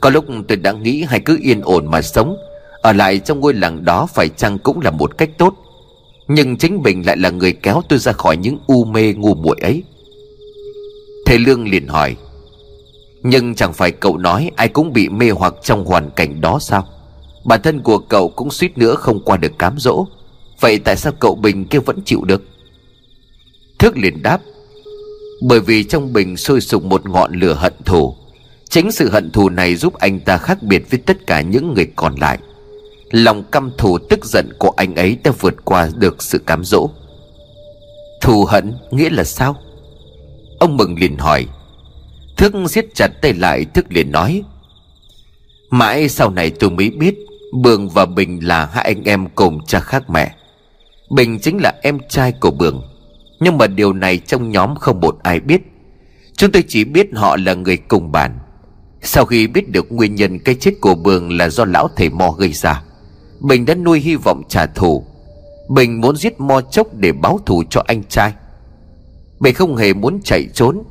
[0.00, 2.36] Có lúc tôi đã nghĩ hay cứ yên ổn mà sống.
[2.82, 5.54] Ở lại trong ngôi làng đó phải chăng cũng là một cách tốt?
[6.28, 9.56] Nhưng chính Bình lại là người kéo tôi ra khỏi những u mê ngu muội
[9.60, 9.82] ấy.
[11.26, 12.16] Thầy Lương liền hỏi,
[13.22, 16.86] Nhưng chẳng phải cậu nói ai cũng bị mê hoặc trong hoàn cảnh đó sao?
[17.44, 20.06] Bản thân của cậu cũng suýt nữa không qua được cám dỗ.
[20.60, 22.42] Vậy tại sao cậu Bình kia vẫn chịu được?
[23.78, 24.40] Thước liền đáp,
[25.42, 28.14] Bởi vì trong Bình sôi sục một ngọn lửa hận thù.
[28.70, 31.86] Chính sự hận thù này giúp anh ta khác biệt với tất cả những người
[31.96, 32.38] còn lại.
[33.10, 36.90] Lòng căm thù tức giận của anh ấy đã vượt qua được sự cám dỗ.
[38.20, 39.56] Thù hận nghĩa là sao?
[40.58, 41.46] Ông Mừng liền hỏi.
[42.36, 44.42] Thức siết chặt tay lại, Thức liền nói.
[45.70, 47.14] Mãi sau này tôi mới biết,
[47.52, 50.34] Bường và Bình là hai anh em cùng cha khác mẹ.
[51.10, 52.82] Bình chính là em trai của Bường.
[53.40, 55.60] Nhưng mà điều này trong nhóm không một ai biết.
[56.36, 58.38] Chúng tôi chỉ biết họ là người cùng bản
[59.02, 62.30] Sau khi biết được nguyên nhân cái chết của Bường là do lão thầy mò
[62.30, 62.82] gây ra
[63.40, 65.04] Bình đã nuôi hy vọng trả thù.
[65.68, 68.32] Bình muốn giết Mo chốc để báo thù cho anh trai.
[69.40, 70.82] Bình không hề muốn chạy trốn.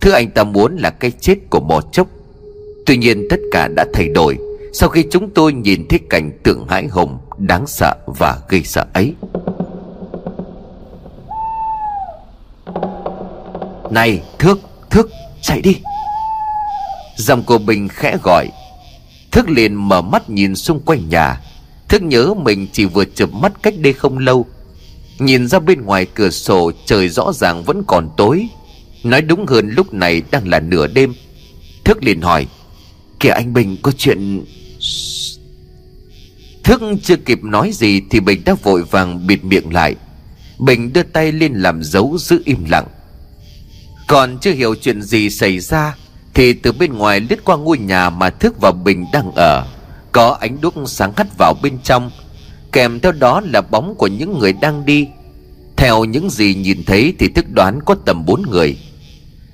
[0.00, 2.08] Thứ anh ta muốn là cái chết của Mo chốc.
[2.86, 4.38] Tuy nhiên tất cả đã thay đổi
[4.72, 8.86] Sau khi chúng tôi nhìn thấy cảnh tượng hãi hùng, Đáng sợ và gây sợ
[8.92, 9.14] ấy.
[13.90, 14.58] Này, Thước
[14.90, 15.10] Thước,
[15.42, 15.76] chạy đi.
[17.16, 18.48] Dòng của Bình khẽ gọi.
[19.32, 21.40] Thức liền mở mắt nhìn xung quanh nhà.
[21.88, 24.46] Thức nhớ mình chỉ vừa chụp mắt cách đây không lâu.
[25.18, 28.48] Nhìn ra bên ngoài cửa sổ Trời rõ ràng vẫn còn tối.
[29.04, 31.14] Nói đúng hơn lúc này đang là nửa đêm.
[31.84, 32.46] Thức liền hỏi,
[33.20, 34.44] Kìa anh Bình, có chuyện
[36.64, 39.94] Thức chưa kịp nói gì Thì Bình đã vội vàng bịt miệng lại.
[40.58, 42.86] Bình đưa tay lên làm dấu giữ im lặng.
[44.06, 45.96] Còn chưa hiểu chuyện gì xảy ra
[46.34, 49.75] Thì từ bên ngoài lướt qua ngôi nhà Mà Thức và Bình đang ở.
[50.16, 52.10] Có ánh đuốc sáng hắt vào bên trong,
[52.72, 55.08] Kèm theo đó là bóng của những người đang đi.
[55.76, 58.78] Theo những gì nhìn thấy Thì Thức đoán có tầm bốn người.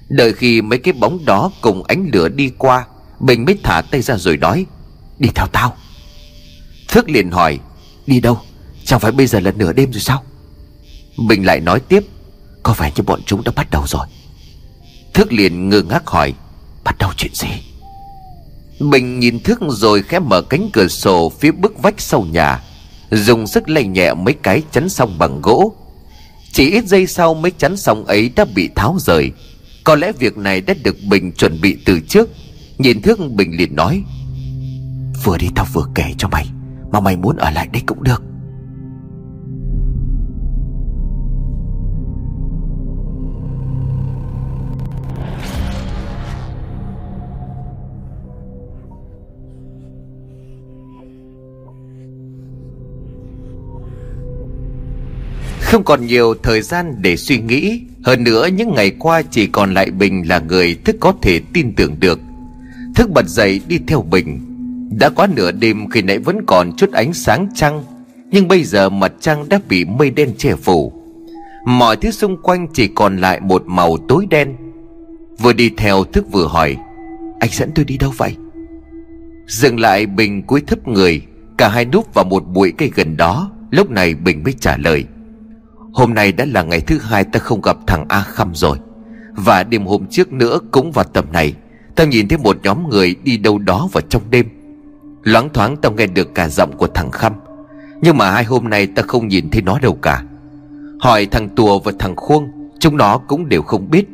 [0.09, 2.87] Đợi khi mấy cái bóng đó cùng ánh lửa đi qua,
[3.21, 4.67] Bình mới thả tay ra rồi nói,
[5.19, 5.77] Đi theo tao.
[6.89, 7.59] Thước liền hỏi,
[8.07, 8.39] Đi đâu?
[8.85, 10.23] Chẳng phải bây giờ là nửa đêm rồi sao?
[11.29, 12.05] Bình lại nói tiếp,
[12.63, 14.07] Có vẻ như bọn chúng đã bắt đầu rồi.
[15.15, 16.35] Thước liền ngơ ngác hỏi,
[16.85, 17.72] Bắt đầu chuyện gì?
[18.91, 22.63] Bình nhìn Thước rồi khẽ mở cánh cửa sổ Phía bức vách sau nhà,
[23.11, 25.75] Dùng sức lay nhẹ mấy cái chắn xong bằng gỗ.
[26.53, 29.33] Chỉ ít giây sau mấy chắn xong ấy đã bị tháo rời.
[29.85, 32.29] Có lẽ việc này đã được Bình chuẩn bị từ trước.
[32.79, 34.03] Nhìn Thước Bình liền nói,
[35.25, 36.47] Vừa đi tao vừa kể cho mày,
[36.93, 38.23] Mà mày muốn ở lại đây cũng được.
[55.73, 57.81] Không còn nhiều thời gian để suy nghĩ.
[58.05, 61.75] Hơn nữa, những ngày qua chỉ còn lại Bình là người thức có thể tin
[61.75, 62.21] tưởng được.
[62.95, 64.41] Thức bật dậy đi theo Bình.
[64.99, 67.85] Đã quá nửa đêm khi nãy vẫn còn chút ánh sáng trăng,
[68.31, 70.93] Nhưng bây giờ mặt trăng đã bị mây đen che phủ.
[71.67, 74.57] Mọi thứ xung quanh chỉ còn lại một màu tối đen.
[75.39, 76.77] Vừa đi theo thức vừa hỏi,
[77.41, 78.37] Anh dẫn tôi đi đâu vậy?
[79.47, 81.23] Dừng lại, Bình cúi thấp người,
[81.59, 83.51] Cả hai núp vào một bụi cây gần đó.
[83.71, 85.05] Lúc này Bình mới trả lời
[85.93, 88.79] Hôm nay đã là ngày thứ hai ta không gặp thằng A Khăm rồi.
[89.35, 91.55] Và đêm hôm trước nữa cũng vào tầm này
[91.97, 94.47] Tao nhìn thấy một nhóm người đi đâu đó vào trong đêm.
[95.23, 97.33] Loáng thoáng tao nghe được cả giọng của thằng Khăm,
[98.03, 100.23] Nhưng mà hai hôm nay ta không nhìn thấy nó đâu cả.
[101.01, 102.49] Hỏi thằng Tùa và thằng Khuông,
[102.81, 104.09] Chúng nó cũng đều không biết.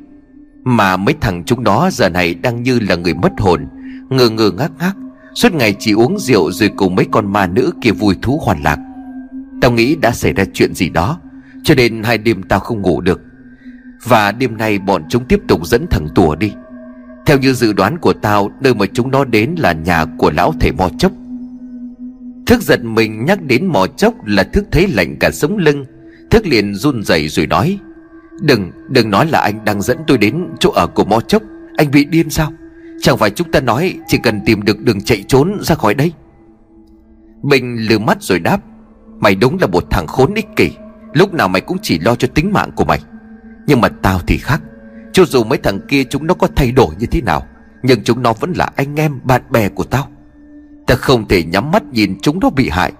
[0.64, 3.66] Mà mấy thằng chúng nó giờ này đang như là người mất hồn,
[4.10, 4.92] Ngơ ngơ ngác ngác,
[5.34, 8.62] Suốt ngày chỉ uống rượu rồi cùng mấy con ma nữ kia vui thú hoàn
[8.62, 8.78] lạc.
[9.60, 11.20] Tao nghĩ đã xảy ra chuyện gì đó.
[11.68, 13.20] Cho nên hai đêm tao không ngủ được.
[14.04, 16.52] Và đêm nay bọn chúng tiếp tục dẫn thằng Tùa đi.
[17.26, 20.52] Theo như dự đoán của tao Nơi mà chúng nó đến là nhà của lão
[20.60, 21.12] thể mò chốc.
[22.46, 25.84] Thức giật mình nhắc đến mò chốc là thức thấy lạnh cả sống lưng.
[26.30, 27.78] Thức liền run rẩy rồi nói
[28.40, 31.42] Đừng, đừng nói là anh đang dẫn tôi đến chỗ ở của mò chốc.
[31.76, 32.52] Anh bị điên sao?
[33.00, 36.12] Chẳng phải chúng ta nói chỉ cần tìm được đường chạy trốn ra khỏi đây?
[37.42, 38.60] Bình lừa mắt rồi đáp
[39.20, 40.70] Mày đúng là một thằng khốn ích kỷ.
[41.12, 43.00] Lúc nào mày cũng chỉ lo cho tính mạng của mày.
[43.66, 44.62] Nhưng mà tao thì khác.
[45.12, 47.46] Cho dù mấy thằng kia chúng nó có thay đổi như thế nào,
[47.82, 50.08] Nhưng chúng nó vẫn là anh em, bạn bè của tao.
[50.86, 52.92] Ta không thể nhắm mắt nhìn chúng nó bị hại.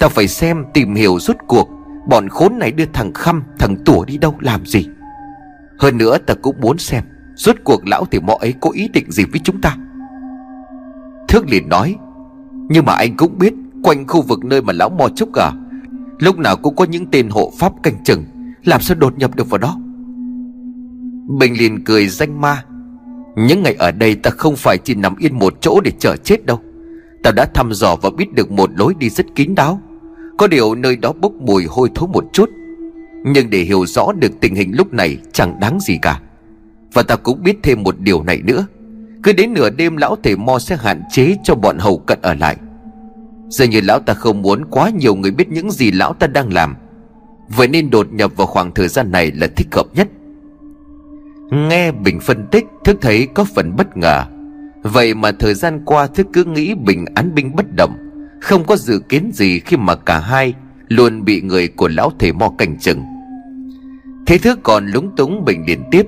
[0.00, 1.68] Tao phải xem tìm hiểu rốt cuộc
[2.08, 4.86] Bọn khốn này đưa thằng Khăm, Thằng Tủa đi đâu làm gì.
[5.78, 7.04] Hơn nữa ta cũng muốn xem
[7.36, 9.76] Rốt cuộc lão thì mọ ấy có ý định gì với chúng ta.
[11.28, 11.96] Thước liền nói,
[12.68, 15.52] Nhưng mà anh cũng biết, Quanh khu vực nơi mà lão mò chốc à
[16.18, 18.24] Lúc nào cũng có những tên hộ pháp canh chừng.
[18.64, 19.78] Làm sao đột nhập được vào đó?
[21.38, 22.64] Bình liền cười danh ma.
[23.36, 26.46] Những ngày ở đây ta không phải chỉ nằm yên một chỗ để chờ chết
[26.46, 26.60] đâu.
[27.22, 29.80] Ta đã thăm dò và biết được một lối đi rất kín đáo.
[30.38, 32.50] Có điều nơi đó bốc mùi hôi thối một chút.
[33.24, 36.20] Nhưng để hiểu rõ được tình hình lúc này chẳng đáng gì cả.
[36.92, 38.66] Và ta cũng biết thêm một điều này nữa.
[39.22, 42.34] Cứ đến nửa đêm lão thể mo sẽ hạn chế cho bọn hầu cận ở
[42.34, 42.56] lại.
[43.48, 46.52] Giờ như lão ta không muốn quá nhiều người biết những gì lão ta đang
[46.52, 46.76] làm.
[47.48, 50.08] Vậy nên đột nhập vào khoảng thời gian này là thích hợp nhất.
[51.50, 54.24] Nghe Bình phân tích, Thức thấy có phần bất ngờ.
[54.82, 57.96] Vậy mà thời gian qua Thức cứ nghĩ Bình án binh bất động.
[58.40, 60.54] Không có dự kiến gì khi mà cả hai
[60.88, 63.02] Luôn bị người của lão thể mò cảnh chừng
[64.26, 66.06] Thế Thức còn lúng túng, Bình liền tiếp.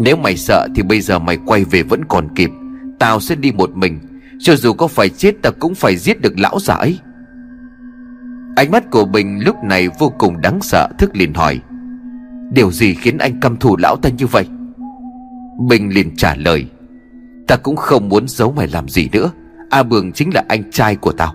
[0.00, 2.50] Nếu mày sợ thì bây giờ mày quay về vẫn còn kịp.
[2.98, 3.98] Tao sẽ đi một mình
[4.42, 6.98] cho dù có phải chết ta cũng phải giết được lão già ấy.
[8.56, 11.60] Ánh mắt của Bình lúc này vô cùng đáng sợ, Thức liền hỏi,
[12.52, 14.46] Điều gì khiến anh căm thù lão ta như vậy?
[15.68, 16.66] Bình liền trả lời,
[17.46, 19.30] Ta cũng không muốn giấu mày làm gì nữa.
[19.70, 21.34] A Bường chính là anh trai của tao.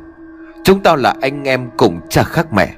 [0.64, 2.76] Chúng tao là anh em cùng cha khác mẹ.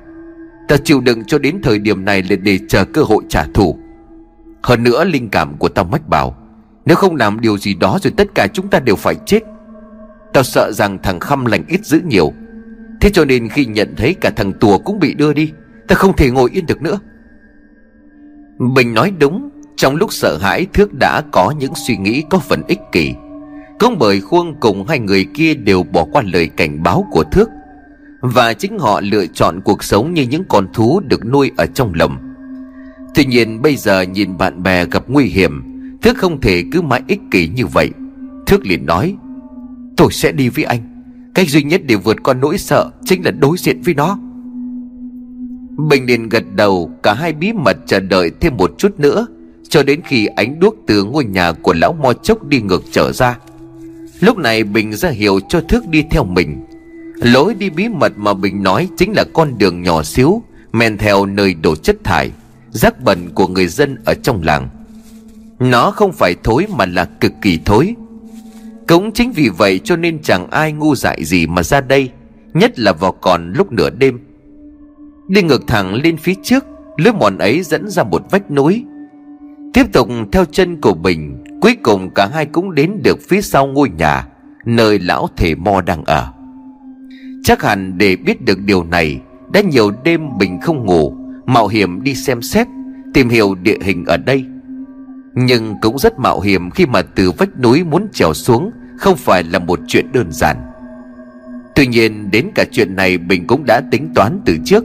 [0.67, 3.77] Ta chịu đựng cho đến thời điểm này là để chờ cơ hội trả thù.
[4.63, 6.35] Hơn nữa linh cảm của tao mách bảo,
[6.85, 9.43] Nếu không làm điều gì đó rồi tất cả chúng ta đều phải chết.
[10.33, 12.33] Tao sợ rằng thằng Khăm lành ít dữ nhiều.
[13.01, 15.51] Thế cho nên khi nhận thấy cả thằng Tùa cũng bị đưa đi
[15.89, 16.99] Ta không thể ngồi yên được nữa.
[18.75, 22.61] Bình nói đúng, Trong lúc sợ hãi Thước đã có những suy nghĩ có phần
[22.67, 23.13] ích kỷ.
[23.79, 27.49] Cũng bởi Khuông cùng hai người kia đều bỏ qua lời cảnh báo của Thước,
[28.21, 31.93] Và chính họ lựa chọn cuộc sống như những con thú được nuôi ở trong
[31.93, 32.17] lồng.
[33.15, 35.63] Tuy nhiên bây giờ nhìn bạn bè gặp nguy hiểm,
[36.01, 37.89] Thước không thể cứ mãi ích kỷ như vậy.
[38.47, 39.15] Thước liền nói
[39.99, 40.79] Tôi sẽ đi với anh.
[41.33, 44.19] Cách duy nhất để vượt qua nỗi sợ Chính là đối diện với nó.
[45.89, 49.27] Bình liền gật đầu, Cả hai bí mật chờ đợi thêm một chút nữa,
[49.69, 53.11] Cho đến khi ánh đuốc từ ngôi nhà của lão mo chốc đi ngược trở
[53.11, 53.37] ra.
[54.19, 56.65] Lúc này Bình ra hiệu cho Thước đi theo mình.
[57.15, 61.25] Lối đi bí mật mà Bình nói Chính là con đường nhỏ xíu, Men theo
[61.25, 62.31] nơi đổ chất thải,
[62.71, 64.69] Rác bẩn của người dân ở trong làng.
[65.59, 67.95] Nó không phải thối mà là cực kỳ thối
[68.89, 72.09] cũng chính vì vậy cho nên chẳng ai ngu dại gì mà ra đây,
[72.53, 74.19] Nhất là vào còn lúc nửa đêm.
[75.27, 76.65] Đi ngược thẳng lên phía trước
[76.97, 78.85] Lối mòn ấy dẫn ra một vách núi.
[79.73, 83.67] Tiếp tục theo chân của Bình Cuối cùng cả hai cũng đến được phía sau
[83.67, 84.27] ngôi nhà,
[84.65, 86.33] Nơi lão thể mo đang ở.
[87.43, 89.19] Chắc hẳn để biết được điều này,
[89.53, 91.13] Đã nhiều đêm Bình không ngủ,
[91.45, 92.67] Mạo hiểm đi xem xét,
[93.13, 94.45] Tìm hiểu địa hình ở đây.
[95.33, 99.43] Nhưng cũng rất mạo hiểm khi mà từ vách núi muốn trèo xuống không phải
[99.43, 100.57] là một chuyện đơn giản.
[101.75, 104.83] Tuy nhiên, đến cả chuyện này Bình cũng đã tính toán từ trước.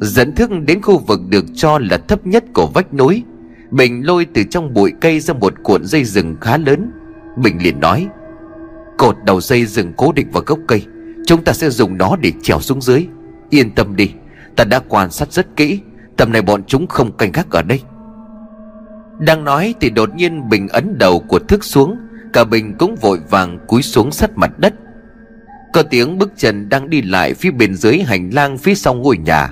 [0.00, 3.24] Dẫn thức đến khu vực được cho là thấp nhất của vách núi
[3.70, 6.92] Bình lôi từ trong bụi cây ra một cuộn dây rừng khá lớn.
[7.36, 8.08] Bình liền nói,
[8.98, 10.86] Cột đầu dây rừng cố định vào gốc cây,
[11.26, 13.06] Chúng ta sẽ dùng nó để trèo xuống dưới.
[13.50, 14.10] Yên tâm đi,
[14.56, 15.80] Ta đã quan sát rất kỹ,
[16.16, 17.80] Tầm này bọn chúng không canh gác ở đây.
[19.20, 21.96] Đang nói thì đột nhiên Bình ấn đầu của thức xuống,
[22.32, 24.74] Cả Bình cũng vội vàng cúi xuống sát mặt đất.
[25.72, 29.18] Có tiếng bước chân đang đi lại phía bên dưới hành lang phía sau ngôi
[29.18, 29.50] nhà.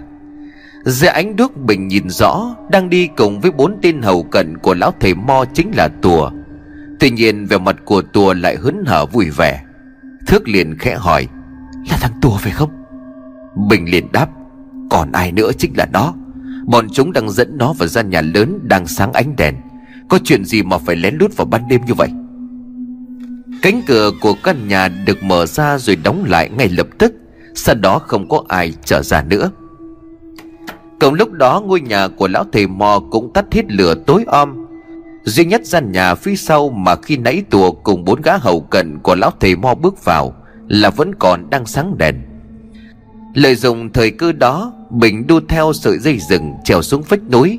[0.84, 4.74] Dưới ánh đuốc, Bình nhìn rõ, Đang đi cùng với bốn tên hầu cận của
[4.74, 6.30] lão thầy Mo chính là Tùa.
[7.00, 9.62] Tuy nhiên, vẻ mặt của Tùa lại hớn hở vui vẻ.
[10.26, 11.28] Thước liền khẽ hỏi,
[11.90, 12.70] Là thằng Tùa phải không?
[13.68, 14.28] Bình liền đáp,
[14.90, 16.14] Còn ai nữa chính là nó?
[16.68, 19.54] Bọn chúng đang dẫn nó vào gian nhà lớn Đang sáng ánh đèn.
[20.08, 22.08] Có chuyện gì mà phải lén lút vào ban đêm như vậy?
[23.62, 27.12] Cánh cửa của căn nhà được mở ra rồi đóng lại ngay lập tức,
[27.54, 29.50] Sau đó không có ai trở ra nữa.
[31.00, 34.66] Cùng lúc đó, ngôi nhà của lão thầy mò cũng tắt hết lửa tối om.
[35.24, 38.98] Duy nhất gian nhà phía sau mà khi nãy tùa cùng bốn gã hầu cận
[38.98, 40.34] của lão thầy mo bước vào
[40.68, 42.14] Là vẫn còn đang sáng đèn.
[43.38, 47.58] Lợi dụng thời cơ đó Bình đu theo sợi dây rừng trèo xuống vách núi.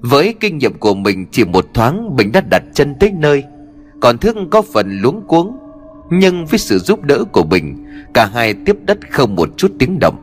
[0.00, 3.44] Với kinh nghiệm của mình chỉ một thoáng Bình đã đặt chân tới nơi.
[4.00, 5.56] Còn thương có phần luống cuống,
[6.10, 9.98] Nhưng với sự giúp đỡ của Bình Cả hai tiếp đất không một chút tiếng
[10.00, 10.16] động.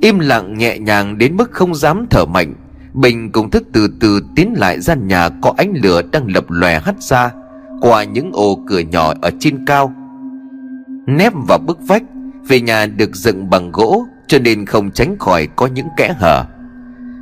[0.00, 2.54] Im lặng nhẹ nhàng đến mức không dám thở mạnh
[2.94, 6.80] Bình cùng thức từ từ tiến lại gian nhà có ánh lửa đang lập lòe
[6.80, 7.32] hắt ra
[7.80, 9.92] Qua những ô cửa nhỏ ở trên cao.
[11.06, 12.02] Nép vào bức vách
[12.48, 16.44] về nhà được dựng bằng gỗ, Cho nên không tránh khỏi có những kẽ hở.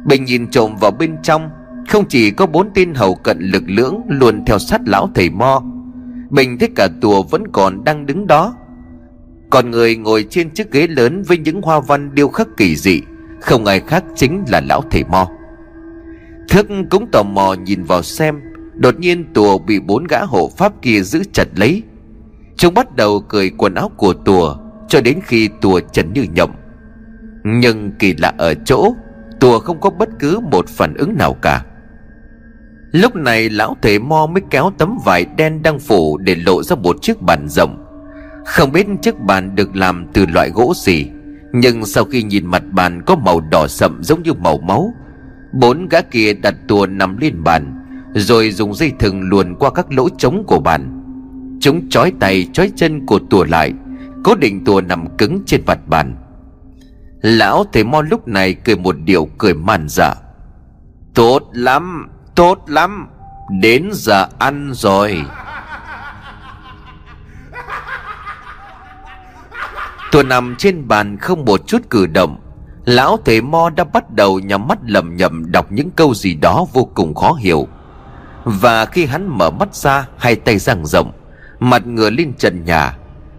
[0.05, 1.51] Bình nhìn trộm vào bên trong,
[1.89, 5.63] Không chỉ có bốn tên hầu cận lực lưỡng Luôn theo sát lão thầy mo,
[6.31, 8.55] Bình thấy cả tùa vẫn còn đang đứng đó.
[9.51, 13.01] Còn người ngồi trên chiếc ghế lớn Với những hoa văn điêu khắc kỳ dị,
[13.41, 15.29] Không ai khác chính là lão thầy mo.
[16.49, 18.41] Thức cũng tò mò nhìn vào xem,
[18.75, 21.83] Đột nhiên tùa bị bốn gã hộ pháp kia giữ chặt lấy.
[22.57, 24.57] Chúng bắt đầu cười quần áo của tùa
[24.89, 26.55] cho đến khi tùa trần như nhộng
[27.45, 28.95] Nhưng kỳ lạ ở chỗ,
[29.41, 31.65] Tùa không có bất cứ một phản ứng nào cả.
[32.93, 36.77] Lúc này lão thể mo mới kéo tấm vải đen đang phủ Để lộ ra
[36.77, 37.85] một chiếc bàn rộng.
[38.47, 41.07] Không biết chiếc bàn được làm từ loại gỗ gì,
[41.53, 44.95] Nhưng sau khi nhìn mặt bàn có màu đỏ sậm giống như màu máu,
[45.53, 47.75] Bốn gã kia đặt tùa nằm lên bàn,
[48.15, 51.01] Rồi dùng dây thừng luồn qua các lỗ trống của bàn.
[51.61, 53.73] Chúng trói tay trói chân của tùa lại
[54.25, 56.17] Cố định tùa nằm cứng trên mặt bàn.
[57.23, 60.15] Lão thầy mo lúc này cười một điệu cười man dạ.
[61.15, 63.09] Tốt lắm Tốt lắm,
[63.61, 65.23] Đến giờ ăn rồi.
[70.13, 72.41] Tùa nằm trên bàn không một chút cử động,
[72.85, 76.67] Lão thầy mo đã bắt đầu nhắm mắt lầm nhầm đọc những câu gì đó
[76.73, 77.69] vô cùng khó hiểu.
[78.45, 81.13] Và khi hắn mở mắt ra, hai tay dang rộng,
[81.61, 82.97] Mặt ngửa lên trần nhà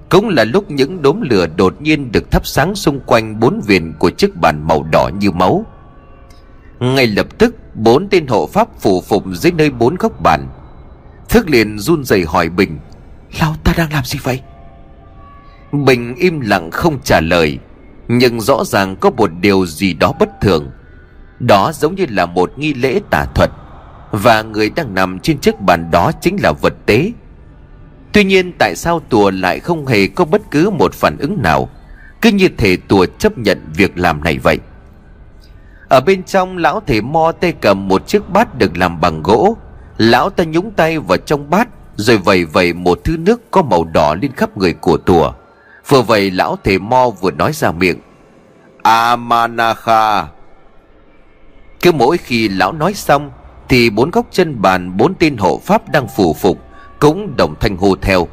[0.09, 3.93] cũng là lúc những đốm lửa đột nhiên được thắp sáng xung quanh bốn viền
[3.99, 5.65] của chiếc bàn màu đỏ như máu.
[6.79, 10.47] Ngay lập tức, bốn tên hộ pháp phủ phục dưới nơi bốn góc bàn.
[11.29, 12.79] Thức liền run rẩy hỏi Bình,
[13.39, 14.41] Lão ta đang làm gì vậy?
[15.71, 17.59] Bình im lặng không trả lời,
[18.07, 20.71] nhưng rõ ràng có một điều gì đó bất thường.
[21.39, 23.51] Đó giống như là một nghi lễ tà thuật,
[24.11, 27.11] Và người đang nằm trên chiếc bàn đó chính là vật tế.
[28.15, 31.69] Tuy nhiên tại sao tùa lại không hề có bất cứ một phản ứng nào?
[32.21, 34.57] Cứ như thể tùa chấp nhận việc làm này vậy.
[35.89, 39.57] Ở bên trong, lão thể mo tay cầm một chiếc bát được làm bằng gỗ.
[39.97, 43.83] Lão ta nhúng tay vào trong bát, Rồi vẩy vẩy một thứ nước có màu
[43.83, 45.33] đỏ lên khắp người của tùa.
[45.87, 47.99] Vừa vậy, lão thầy mo vừa nói ra miệng.
[48.83, 50.27] Amanakha!
[51.81, 53.31] Cứ mỗi khi lão nói xong,
[53.69, 56.64] Thì bốn góc chân bàn, bốn tên hộ pháp đang phủ phục.
[56.99, 58.27] Cũng đồng thanh hô theo.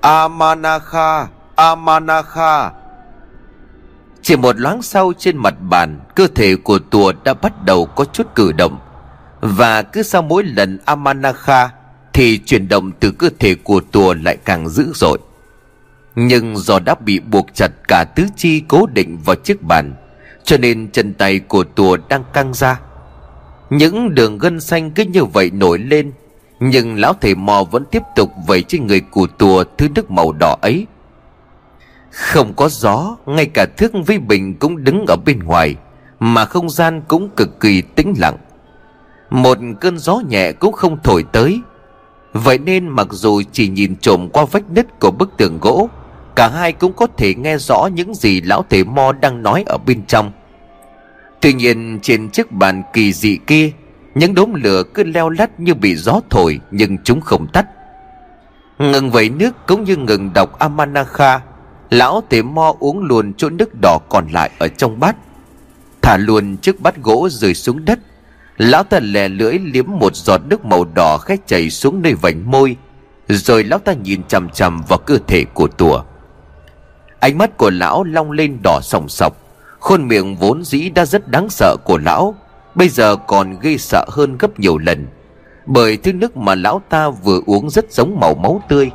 [0.00, 2.70] Amanakha Amanakha.
[4.22, 8.04] Chỉ một loáng sau trên mặt bàn Cơ thể của tùa đã bắt đầu có
[8.04, 8.78] chút cử động.
[9.40, 11.70] Và cứ sau mỗi lần Amanakha
[12.12, 15.18] Thì chuyển động từ cơ thể của tùa lại càng dữ dội.
[16.16, 19.94] Nhưng do đã bị buộc chặt cả tứ chi cố định vào chiếc bàn
[20.44, 22.80] Cho nên chân tay của tùa đang căng ra.
[23.70, 26.12] Những đường gân xanh cứ như vậy nổi lên
[26.64, 30.32] nhưng lão thầy mò vẫn tiếp tục vẩy trên người của tùa thứ nước màu
[30.32, 30.86] đỏ ấy.
[32.10, 35.76] Không có gió, Ngay cả thước vi bình cũng đứng ở bên ngoài,
[36.20, 38.36] Mà không gian cũng cực kỳ tĩnh lặng.
[39.30, 41.60] Một cơn gió nhẹ cũng không thổi tới.
[42.32, 45.88] Vậy nên mặc dù chỉ nhìn trộm qua vách nứt của bức tường gỗ,
[46.36, 49.78] Cả hai cũng có thể nghe rõ những gì lão thầy mo đang nói ở
[49.86, 50.32] bên trong.
[51.40, 53.72] Tuy nhiên trên chiếc bàn kỳ dị kia
[54.14, 57.66] những đốm lửa cứ leo lắt như bị gió thổi, Nhưng chúng không tắt.
[58.78, 61.40] Ngừng vẩy nước cũng như ngừng đọc Amanakha,
[61.92, 65.16] Lão thể mo uống luôn chỗ nước đỏ còn lại ở trong bát.
[66.02, 67.98] Thả luôn chiếc bát gỗ rơi xuống đất.
[68.56, 72.50] Lão ta lè lưỡi liếm một giọt nước màu đỏ khét chảy xuống nơi vành
[72.50, 72.76] môi.
[73.28, 76.02] Rồi lão ta nhìn chằm chằm vào cơ thể của tùa.
[77.20, 79.36] Ánh mắt của lão long lên đỏ sòng sọc.
[79.80, 82.34] Khuôn miệng vốn dĩ đã rất đáng sợ của lão.
[82.74, 85.06] Bây giờ còn gây sợ hơn gấp nhiều lần.
[85.66, 88.90] Bởi thứ nước mà lão ta vừa uống rất giống màu máu tươi.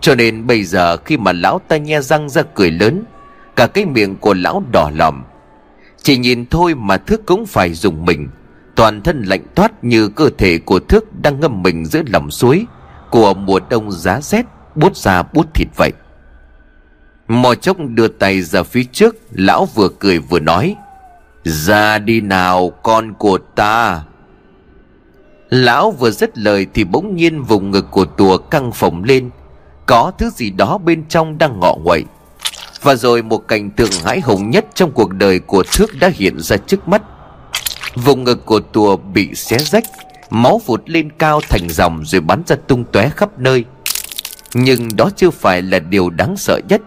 [0.00, 3.04] Cho nên bây giờ khi mà lão ta nhe răng ra cười lớn,
[3.56, 5.24] Cả cái miệng của lão đỏ lòm.
[6.02, 8.28] Chỉ nhìn thôi mà Thức cũng phải dùng mình.
[8.74, 12.66] Toàn thân lạnh toát như cơ thể của Thức đang ngâm mình giữa lòng suối
[13.10, 15.92] Của mùa đông giá rét, Bút ra bút thịt vậy.
[17.28, 20.76] Mò chốc đưa tay ra phía trước, Lão vừa cười vừa nói.
[21.48, 24.02] Ra đi nào, con của ta.
[25.48, 29.30] Lão vừa dứt lời thì bỗng nhiên vùng ngực của tùa căng phồng lên.
[29.86, 32.04] Có thứ gì đó bên trong đang ngọ nguậy.
[32.82, 36.40] Và rồi một cảnh tượng hãi hùng nhất trong cuộc đời của Thước đã hiện
[36.40, 37.02] ra trước mắt.
[37.94, 39.84] Vùng ngực của tùa bị xé rách,
[40.30, 43.64] Máu vụt lên cao thành dòng rồi bắn ra tung tóe khắp nơi.
[44.54, 46.82] Nhưng đó chưa phải là điều đáng sợ nhất.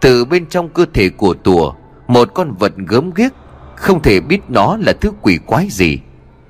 [0.00, 1.72] Từ bên trong cơ thể của tùa,
[2.06, 3.32] Một con vật gớm ghiếc
[3.78, 5.98] không thể biết nó là thứ quỷ quái gì.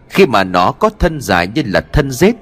[0.08, 2.34] Khi mà nó có thân dài như là thân rết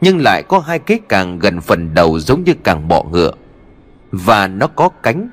[0.00, 3.32] nhưng lại có hai cái càng gần phần đầu giống như càng bọ ngựa.
[4.12, 5.28] Và nó có cánh,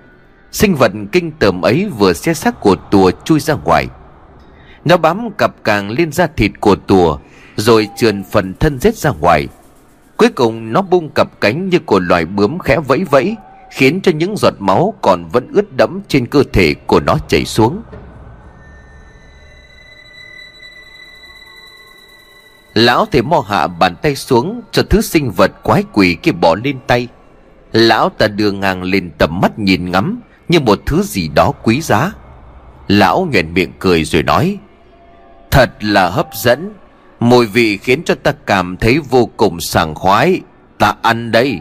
[0.52, 3.88] sinh vật kinh tởm ấy vừa xe xác của tùa chui ra ngoài.
[4.86, 7.18] Nó bám cặp càng lên da thịt của tùa,
[7.56, 9.48] rồi trườn phần thân rết ra ngoài.
[10.18, 13.36] Cuối cùng nó bung cặp cánh như của loài bướm khẽ vẫy vẫy,
[13.72, 17.46] khiến cho những giọt máu còn vẫn ướt đẫm trên cơ thể của nó chảy
[17.46, 17.82] xuống.
[22.78, 26.56] Lão thầy mo hạ bàn tay xuống Cho thứ sinh vật quái quỷ kia bỏ
[26.64, 27.08] lên tay.
[27.72, 31.82] Lão ta đưa ngang lên tầm mắt nhìn ngắm Như một thứ gì đó quý
[31.82, 32.12] giá.
[32.88, 34.58] Lão nhoẻn miệng cười rồi nói,
[35.52, 36.74] Thật là hấp dẫn.
[37.20, 40.42] Mùi vị khiến cho ta cảm thấy vô cùng sảng khoái.
[40.78, 41.60] Ta ăn đây.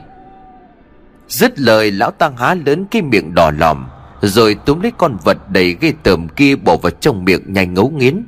[1.28, 3.86] Dứt lời, lão ta há lớn cái miệng đỏ lòm,
[4.22, 7.88] Rồi túm lấy con vật đầy ghê tởm kia bỏ vào trong miệng nhanh ngấu
[7.88, 8.22] nghiến.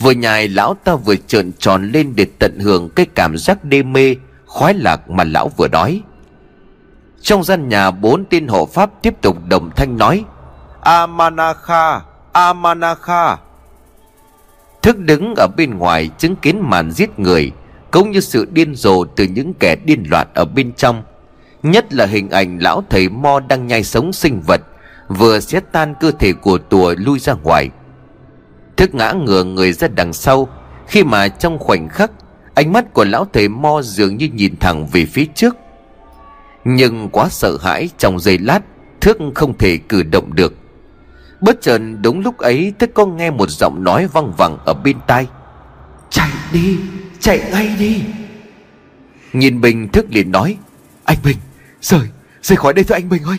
[0.00, 3.82] Vừa nhài lão ta vừa trợn tròn lên để tận hưởng cái cảm giác đê
[3.82, 6.02] mê, khoái lạc mà lão vừa nói.
[7.22, 10.24] Trong gian nhà bốn tên hộ pháp tiếp tục đồng thanh nói
[10.80, 12.00] Amanakha,
[12.32, 13.36] Amanakha.
[14.82, 17.52] Thức đứng ở bên ngoài chứng kiến màn giết người
[17.90, 21.02] cũng như sự điên rồ từ những kẻ điên loạn ở bên trong.
[21.62, 24.60] Nhất là hình ảnh lão thầy Mo đang nhai sống sinh vật
[25.08, 27.70] vừa xé tan cơ thể của tùa lui ra ngoài
[28.80, 30.48] Thức ngã ngửa người ra đằng sau.
[30.86, 32.10] Khi mà trong khoảnh khắc
[32.54, 35.56] Ánh mắt của lão thầy Mo dường như nhìn thẳng về phía trước.
[36.64, 38.60] Nhưng quá sợ hãi trong giây lát
[39.00, 40.54] Thức không thể cử động được.
[41.40, 44.96] Bất chợt đúng lúc ấy Thức có nghe một giọng nói văng vẳng ở bên
[45.06, 45.26] tai.
[46.10, 46.78] Chạy đi
[47.20, 48.02] Chạy ngay đi.
[49.32, 50.56] Nhìn Bình Thức liền nói
[51.04, 51.36] Anh Bình
[51.80, 52.08] Rời
[52.42, 53.38] Rời khỏi đây thôi anh Bình ơi.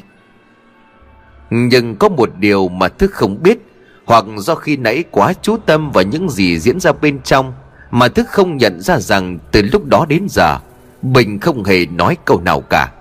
[1.49, 3.70] Nhưng có một điều mà Thức không biết
[4.11, 7.53] hoặc do khi nãy quá chú tâm vào những gì diễn ra bên trong,
[7.91, 10.57] mà thức không nhận ra rằng từ lúc đó đến giờ,
[11.01, 12.91] bình không hề nói câu nào cả.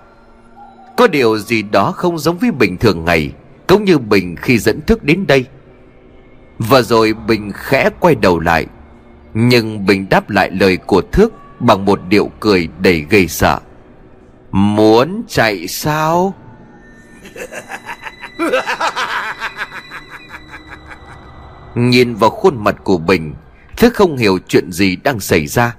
[0.96, 3.32] Có điều gì đó không giống với bình thường ngày,
[3.66, 5.44] cũng như bình khi dẫn thức đến đây.
[6.58, 8.66] Và rồi bình khẽ quay đầu lại,
[9.34, 13.58] nhưng bình đáp lại lời của thước bằng một điệu cười đầy gây sợ.
[14.50, 16.34] Muốn chạy sao?
[21.74, 23.34] Nhìn vào khuôn mặt của Bình
[23.80, 25.76] thứ không hiểu chuyện gì đang xảy ra.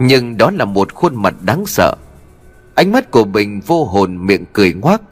[0.00, 1.94] Nhưng đó là một khuôn mặt đáng sợ.
[2.74, 5.02] Ánh mắt của Bình vô hồn miệng cười ngoác,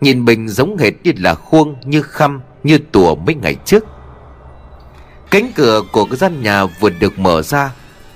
[0.00, 3.84] Nhìn Bình giống hệt như là khuôn Như khăm, Như tùa mấy ngày trước.
[5.30, 7.72] Cánh cửa của cái gian nhà vừa được mở ra,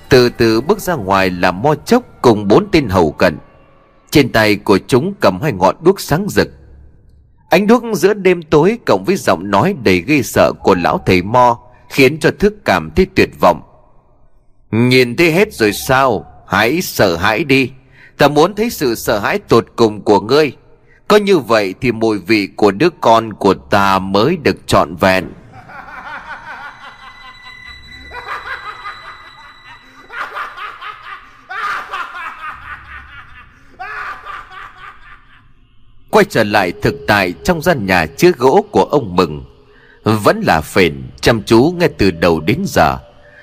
[0.09, 3.39] Từ từ bước ra ngoài là mo chốc Cùng bốn tên hầu cận.
[4.11, 6.49] Trên tay của chúng cầm hai ngọn đuốc sáng rực.
[7.51, 11.23] Ánh đuốc giữa đêm tối cộng với giọng nói đầy ghê sợ của lão thầy
[11.23, 13.63] Mo khiến cho Thức cảm thấy tuyệt vọng.
[14.71, 16.27] Nhìn thấy hết rồi sao?
[16.47, 17.71] Hãy sợ hãi đi.
[18.19, 20.53] Ta muốn thấy sự sợ hãi tột cùng của ngươi.
[21.09, 25.25] Có như vậy thì mùi vị của đứa con của ta mới được trọn vẹn.
[36.11, 39.45] Quay trở lại thực tại trong gian nhà chứa gỗ của ông Mừng.
[40.05, 42.99] Vẫn là phền, chăm chú nghe từ đầu đến giờ.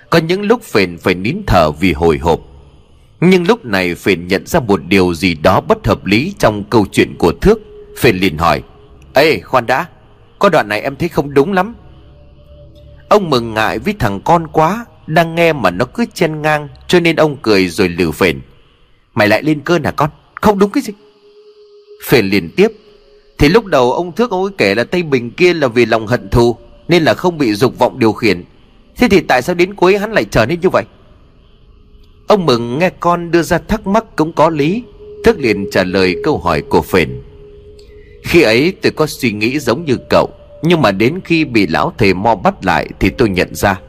[0.09, 2.39] Có những lúc phền phải nín thở vì hồi hộp.
[3.21, 6.85] Nhưng lúc này phền nhận ra một điều gì đó bất hợp lý trong câu
[6.91, 7.59] chuyện của Thước.
[7.97, 8.63] Phền liền hỏi,
[9.13, 9.85] Ê, khoan đã,
[10.39, 11.75] Có đoạn này em thấy không đúng lắm.
[13.09, 16.99] Ông mừng ngại với thằng con quá, Đang nghe mà nó cứ chen ngang, Cho
[16.99, 18.41] nên ông cười rồi lử phền,
[19.13, 20.09] Mày lại lên cơn hả con?
[20.35, 20.93] Không đúng cái gì.
[22.05, 22.71] Phền liền tiếp.
[23.37, 26.07] Thì lúc đầu ông Thước ông ấy kể là Tây Bình kia là vì lòng
[26.07, 26.55] hận thù,
[26.87, 28.43] Nên là không bị dục vọng điều khiển.
[28.97, 30.83] Thế thì tại sao đến cuối hắn lại trở nên như vậy?
[32.27, 34.83] Ông Mừng nghe con đưa ra thắc mắc cũng có lý
[35.23, 37.21] Thước liền trả lời câu hỏi của Phền.
[38.23, 40.29] Khi ấy tôi có suy nghĩ giống như cậu,
[40.63, 43.79] Nhưng mà đến khi bị lão thầy mo bắt lại Thì tôi nhận ra.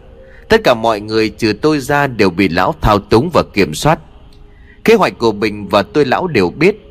[0.49, 3.99] Tất cả mọi người trừ tôi ra đều bị lão thao túng và kiểm soát.
[4.85, 6.88] Kế hoạch của Bình và tôi lão đều biết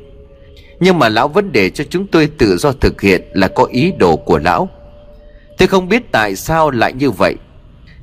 [0.80, 3.92] nhưng mà lão vẫn để cho chúng tôi tự do thực hiện là có ý
[3.98, 4.68] đồ của lão.
[5.58, 7.34] Tôi không biết tại sao lại như vậy.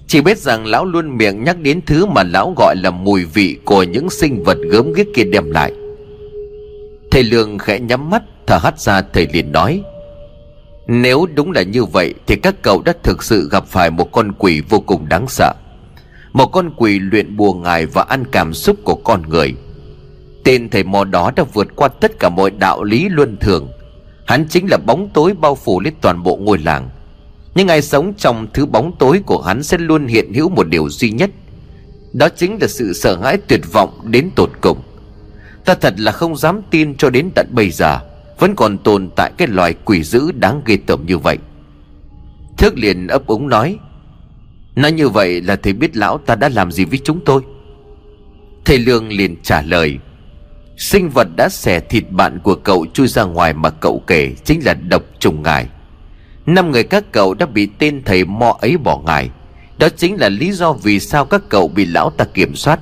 [0.07, 3.57] Chỉ biết rằng lão luôn miệng nhắc đến thứ mà lão gọi là mùi vị
[3.65, 5.71] của những sinh vật gớm ghiếc kia đem lại.
[7.11, 9.83] Thầy Lương khẽ nhắm mắt, thở hắt ra, thầy liền nói,
[10.87, 14.31] Nếu đúng là như vậy Thì các cậu đã thực sự gặp phải một con
[14.39, 15.53] quỷ vô cùng đáng sợ.
[16.33, 19.55] Một con quỷ luyện bùa ngài và ăn cảm xúc của con người.
[20.45, 23.71] Tên thầy mò đó đã vượt qua tất cả mọi đạo lý luân thường.
[24.27, 26.89] Hắn chính là bóng tối bao phủ lên toàn bộ ngôi làng.
[27.55, 30.89] Nhưng ai sống trong thứ bóng tối của hắn sẽ luôn hiện hữu một điều
[30.89, 31.29] duy nhất.
[32.13, 34.81] Đó chính là sự sợ hãi tuyệt vọng đến tột cùng.
[35.65, 37.99] Ta thật là không dám tin cho đến tận bây giờ,
[38.39, 41.37] Vẫn còn tồn tại cái loài quỷ dữ đáng ghê tởm như vậy.
[42.57, 43.77] Thước liền ấp úng nói
[44.75, 47.41] Nói như vậy là thầy biết lão ta đã làm gì với chúng tôi?
[48.65, 49.99] Thầy Lương liền trả lời
[50.77, 54.65] Sinh vật đã xẻ thịt bạn của cậu chui ra ngoài mà cậu kể Chính
[54.65, 55.67] là độc trùng ngài.
[56.45, 59.29] Năm người các cậu đã bị tên thầy mo ấy bỏ ngài.
[59.77, 62.79] Đó chính là lý do vì sao các cậu bị lão ta kiểm soát.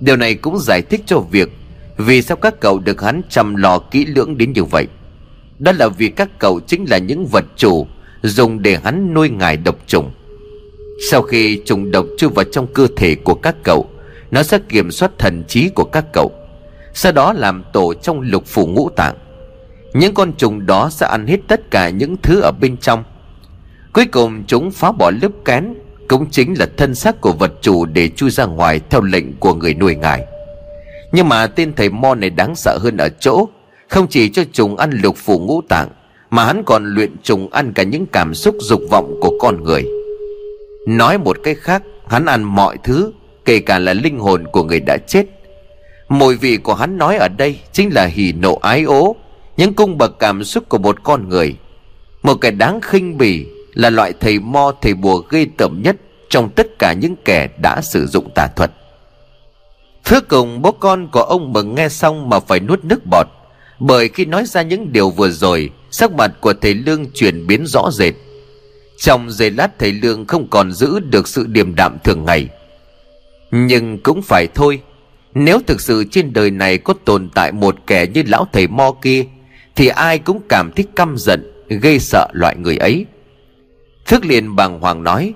[0.00, 1.48] Điều này cũng giải thích cho việc
[1.96, 4.86] Vì sao các cậu được hắn chăm lo kỹ lưỡng đến như vậy.
[5.58, 7.86] Đó là vì các cậu chính là những vật chủ
[8.22, 10.10] Dùng để hắn nuôi ngài độc trùng.
[11.10, 13.90] Sau khi trùng độc chui vào trong cơ thể của các cậu,
[14.30, 16.32] Nó sẽ kiểm soát thần trí của các cậu
[16.96, 19.14] sau đó làm tổ trong lục phủ ngũ tạng.
[19.94, 23.04] Những con trùng đó sẽ ăn hết tất cả những thứ ở bên trong.
[23.92, 25.74] Cuối cùng chúng phá bỏ lớp kén,
[26.08, 29.54] cũng chính là thân xác của vật chủ để chui ra ngoài theo lệnh của
[29.54, 30.26] người nuôi ngài.
[31.12, 33.48] Nhưng mà tên thầy mo này đáng sợ hơn ở chỗ,
[33.88, 35.88] không chỉ cho trùng ăn lục phủ ngũ tạng,
[36.30, 39.84] mà hắn còn luyện trùng ăn cả những cảm xúc dục vọng của con người.
[40.86, 43.12] Nói một cách khác, hắn ăn mọi thứ,
[43.44, 45.35] kể cả là linh hồn của người đã chết.
[46.08, 49.16] Mùi vị của hắn nói ở đây Chính là hỉ nộ ái ố
[49.56, 51.56] Những cung bậc cảm xúc của một con người.
[52.22, 55.96] Một kẻ đáng khinh bỉ Là loại thầy mo, thầy bùa gây tởm nhất
[56.28, 58.70] Trong tất cả những kẻ đã sử dụng tà thuật.
[60.04, 63.26] Thứ cùng bố con của ông mừng nghe xong Mà phải nuốt nước bọt,
[63.78, 67.66] Bởi khi nói ra những điều vừa rồi, Sắc mặt của thầy Lương chuyển biến
[67.66, 68.14] rõ rệt.
[68.98, 72.48] Trong giây lát thầy Lương không còn giữ được sự điềm đạm thường ngày,
[73.50, 74.80] Nhưng cũng phải thôi
[75.38, 78.92] nếu thực sự trên đời này có tồn tại một kẻ như lão thầy mo
[79.02, 79.24] kia,
[79.74, 83.06] Thì ai cũng cảm thấy căm giận Gây sợ loại người ấy.
[84.06, 85.34] Thức liền bàng hoàng nói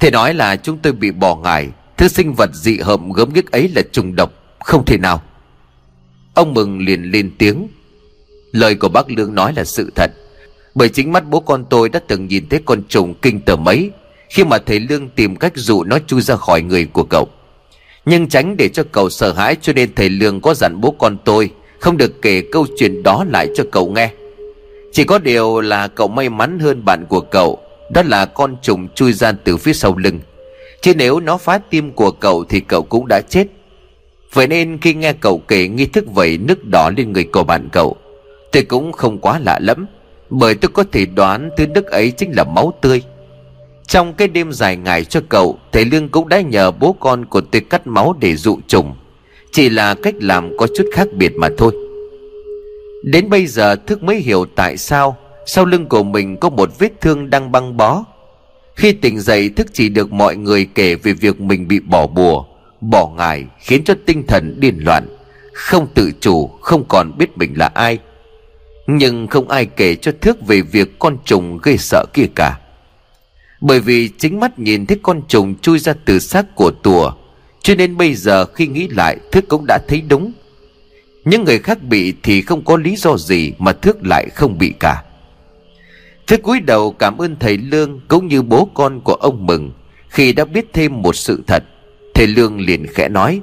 [0.00, 3.50] Thầy nói là chúng tôi bị bỏ ngài, Thứ sinh vật dị hợm gớm ghiếc
[3.50, 5.22] ấy là trùng độc, Không thể nào.
[6.34, 7.68] Ông Mừng liền lên tiếng,
[8.52, 10.10] Lời của bác Lương nói là sự thật,
[10.74, 13.90] Bởi chính mắt bố con tôi đã từng nhìn thấy con trùng kinh tởm ấy,
[14.30, 17.28] Khi mà thầy Lương tìm cách dụ nó chui ra khỏi người của cậu
[18.06, 21.16] nhưng tránh để cho cậu sợ hãi cho nên thầy Lương có dặn bố con
[21.24, 24.10] tôi Không được kể câu chuyện đó lại cho cậu nghe.
[24.92, 27.58] Chỉ có điều là cậu may mắn hơn bạn của cậu,
[27.90, 30.20] Đó là con trùng chui ra từ phía sau lưng.
[30.80, 33.46] Chứ nếu nó phá tim của cậu thì cậu cũng đã chết.
[34.32, 37.68] Vậy nên khi nghe cậu kể nghi thức vậy nước đỏ lên người của bạn
[37.72, 37.96] cậu
[38.52, 39.86] Tôi cũng không quá lạ lắm
[40.30, 43.02] Bởi tôi có thể đoán thứ nước ấy chính là máu tươi
[43.86, 47.40] trong cái đêm dài ngày cho cậu, Thầy Lương cũng đã nhờ bố con của
[47.40, 48.94] tôi cắt máu để dụ trùng.
[49.52, 51.72] Chỉ là cách làm có chút khác biệt mà thôi.
[53.04, 55.16] Đến bây giờ Thức mới hiểu tại sao
[55.46, 58.04] Sau lưng của mình có một vết thương đang băng bó.
[58.74, 62.44] Khi tỉnh dậy, Thức chỉ được mọi người kể về việc mình bị bỏ bùa,
[62.80, 65.06] Bỏ ngài, khiến cho tinh thần điên loạn,
[65.52, 67.98] Không tự chủ, Không còn biết mình là ai.
[68.86, 72.58] Nhưng không ai kể cho Thức về việc con trùng gây sợ kia cả
[73.66, 77.12] bởi vì chính mắt nhìn thấy con trùng chui ra từ xác của tùa,
[77.62, 80.32] Cho nên bây giờ khi nghĩ lại, Thức cũng đã thấy đúng.
[81.24, 84.74] Những người khác bị thì không có lý do gì Mà Thức lại không bị
[84.80, 85.02] cả.
[86.26, 89.70] Thức cúi đầu cảm ơn thầy Lương Cũng như bố con của ông Mừng
[90.08, 91.64] Khi đã biết thêm một sự thật.
[92.14, 93.40] Thầy Lương liền khẽ nói,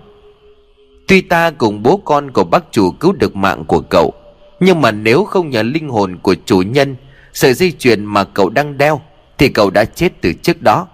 [1.07, 4.13] Tuy ta cùng bố con của bác chủ cứu được mạng của cậu,
[4.59, 6.95] Nhưng mà nếu không nhờ linh hồn của chủ nhân,
[7.34, 9.01] Sợi dây chuyền mà cậu đang đeo
[9.38, 10.88] thì cậu đã chết từ trước đó.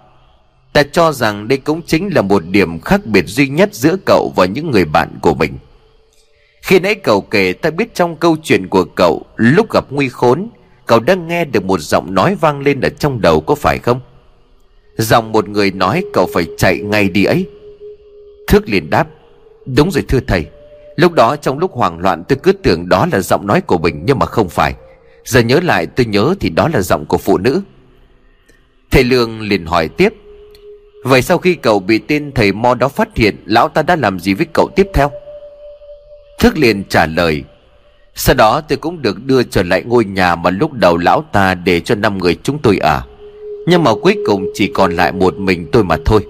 [0.72, 4.32] Ta cho rằng đây cũng chính là một điểm khác biệt duy nhất giữa cậu
[4.36, 5.58] và những người bạn của mình.
[6.62, 10.48] Khi nãy cậu kể ta biết trong câu chuyện của cậu, lúc gặp nguy khốn,
[10.86, 14.00] cậu đã nghe được một giọng nói vang lên ở trong đầu có phải không?
[14.96, 17.46] Giọng một người nói cậu phải chạy ngay đi ấy.
[18.48, 19.08] Thước liền đáp,
[19.66, 20.46] đúng rồi thưa thầy.
[20.96, 24.02] Lúc đó trong lúc hoảng loạn tôi cứ tưởng đó là giọng nói của mình
[24.04, 24.74] nhưng mà không phải.
[25.24, 27.62] Giờ nhớ lại tôi nhớ thì đó là giọng của phụ nữ.
[28.90, 30.14] Thầy Lương liền hỏi tiếp,
[31.04, 34.20] Vậy sau khi cậu bị tên thầy mo đó phát hiện, Lão ta đã làm
[34.20, 35.10] gì với cậu tiếp theo?
[36.38, 37.42] Thức liền trả lời,
[38.14, 41.54] Sau đó tôi cũng được đưa trở lại ngôi nhà Mà lúc đầu lão ta
[41.54, 43.02] để cho năm người chúng tôi ở.
[43.66, 46.26] Nhưng mà cuối cùng chỉ còn lại một mình tôi mà thôi.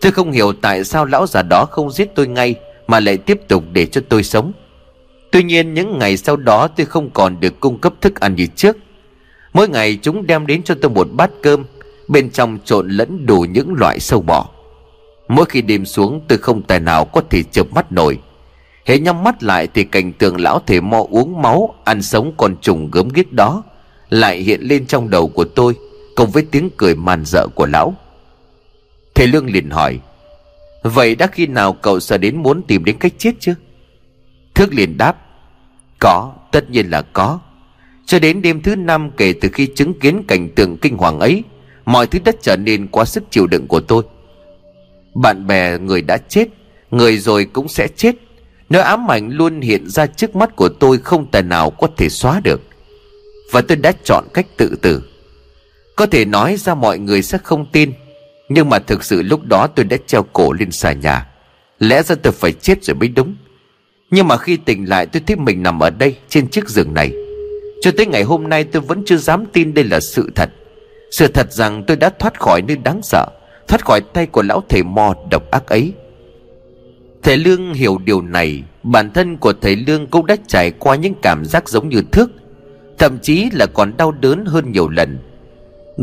[0.00, 2.54] Tôi không hiểu tại sao lão già đó không giết tôi ngay,
[2.86, 4.52] Mà lại tiếp tục để cho tôi sống.
[5.30, 8.46] Tuy nhiên những ngày sau đó tôi không còn được cung cấp thức ăn như
[8.46, 8.76] trước.
[9.52, 11.64] Mỗi ngày chúng đem đến cho tôi một bát cơm
[12.08, 14.48] Bên trong trộn lẫn đủ những loại sâu bọ.
[15.28, 18.18] Mỗi khi đêm xuống tôi không tài nào có thể chợp mắt nổi.
[18.86, 22.56] Hễ nhắm mắt lại thì cảnh tượng lão thể mo uống máu Ăn sống con
[22.60, 23.62] trùng gớm ghiếc đó
[24.08, 25.74] Lại hiện lên trong đầu của tôi
[26.16, 27.94] Cùng với tiếng cười màn dợ của lão.
[29.14, 30.00] Thầy Lương liền hỏi
[30.82, 33.54] Vậy đã khi nào cậu sợ đến muốn tìm đến cách chết chứ?
[34.54, 35.16] Thước liền đáp
[35.98, 37.38] Có, tất nhiên là có.
[38.10, 41.42] Cho đến đêm thứ năm kể từ khi chứng kiến cảnh tượng kinh hoàng ấy,
[41.84, 44.02] Mọi thứ đã trở nên quá sức chịu đựng của tôi.
[45.14, 46.48] Bạn bè, người đã chết,
[46.90, 48.14] Người rồi cũng sẽ chết.
[48.70, 52.08] Nỗi ám ảnh luôn hiện ra trước mắt của tôi Không tài nào có thể
[52.08, 52.60] xóa được.
[53.52, 55.02] Và tôi đã chọn cách tự tử.
[55.96, 57.92] Có thể nói ra mọi người sẽ không tin,
[58.48, 61.26] Nhưng mà thực sự lúc đó tôi đã treo cổ lên xà nhà.
[61.78, 63.36] Lẽ ra tôi phải chết rồi mới đúng.
[64.10, 67.12] Nhưng mà khi tỉnh lại, tôi thấy mình nằm ở đây, Trên chiếc giường này.
[67.80, 70.50] Cho tới ngày hôm nay tôi vẫn chưa dám tin đây là sự thật.
[71.10, 73.26] Sự thật rằng tôi đã thoát khỏi nơi đáng sợ,
[73.68, 75.92] Thoát khỏi tay của lão thầy mò độc ác ấy.
[77.22, 81.14] Thầy Lương hiểu điều này, Bản thân của thầy Lương cũng đã trải qua những
[81.22, 82.30] cảm giác giống như Thước,
[82.98, 85.18] Thậm chí là còn đau đớn hơn nhiều lần.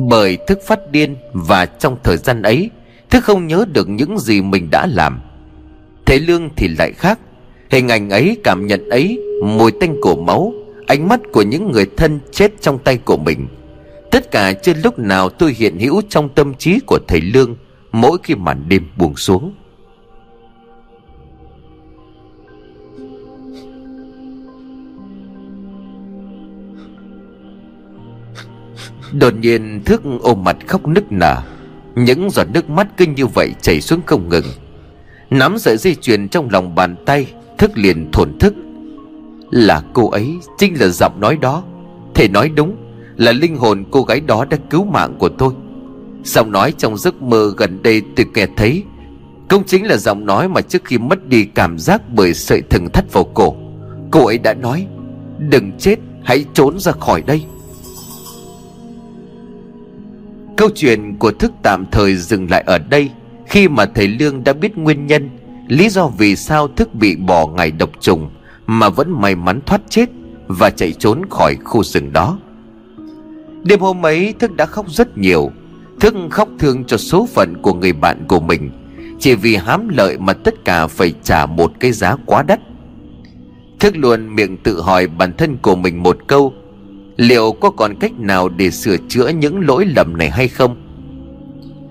[0.09, 2.69] Bởi Thức phát điên Và trong thời gian ấy,
[3.09, 5.21] Thức không nhớ được những gì mình đã làm.
[6.05, 7.19] Thầy Lương thì lại khác,
[7.69, 10.53] Hình ảnh ấy, cảm nhận ấy, Mùi tanh cổ máu
[10.87, 13.47] Ánh mắt của những người thân chết trong tay của mình.
[14.11, 17.55] Tất cả chưa lúc nào tôi hiện hữu trong tâm trí của thầy Lương
[17.91, 19.53] Mỗi khi màn đêm buông xuống.
[29.11, 31.41] Đột nhiên thức ôm mặt khóc nức nở,
[31.95, 34.45] Những giọt nước mắt kinh như vậy chảy xuống không ngừng.
[35.29, 38.53] Nắm sợi dây chuyền trong lòng bàn tay, Thức liền thổn thức.
[39.51, 41.63] Là cô ấy Chính là giọng nói đó.
[42.15, 42.75] Thầy nói đúng
[43.15, 45.53] là linh hồn cô gái đó đã cứu mạng của tôi.
[46.23, 48.83] Giọng nói trong giấc mơ gần đây tôi nghe thấy
[49.49, 52.89] Cũng chính là giọng nói mà trước khi mất đi cảm giác bởi sợi thừng
[52.93, 53.55] thắt vào cổ.
[54.11, 54.87] Cô ấy đã nói,
[55.39, 57.43] Đừng chết, hãy trốn ra khỏi đây.
[60.57, 63.09] Câu chuyện của thức tạm thời dừng lại ở đây.
[63.47, 65.29] Khi mà thầy Lương đã biết nguyên nhân,
[65.67, 68.29] Lý do vì sao thức bị bỏ ngày độc trùng
[68.67, 70.09] mà vẫn may mắn thoát chết
[70.47, 72.37] Và chạy trốn khỏi khu rừng đó.
[73.63, 75.51] Đêm hôm ấy, Thức đã khóc rất nhiều.
[75.99, 78.71] Thức khóc thương cho số phận của người bạn của mình,
[79.19, 82.59] Chỉ vì hám lợi mà tất cả phải trả một cái giá quá đắt.
[83.79, 86.53] Thức luôn miệng tự hỏi bản thân của mình một câu,
[87.17, 90.75] Liệu có còn cách nào để sửa chữa những lỗi lầm này hay không?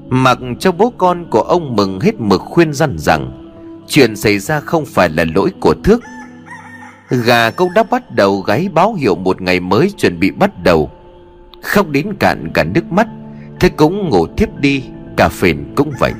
[0.08, 3.48] Mặc cho bố con của ông mừng hết mực khuyên răn rằng,
[3.88, 6.02] Chuyện xảy ra không phải là lỗi của thước.
[7.11, 10.90] Gà cũng đã bắt đầu gáy báo hiệu một ngày mới chuẩn bị bắt đầu.
[11.62, 13.07] Khóc đến cạn cả nước mắt,
[13.61, 14.82] Thế cũng ngủ thiếp đi,
[15.16, 16.12] Cà phền cũng vậy.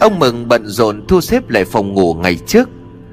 [0.00, 2.68] Ông Mừng bận rộn thu xếp lại phòng ngủ ngày trước.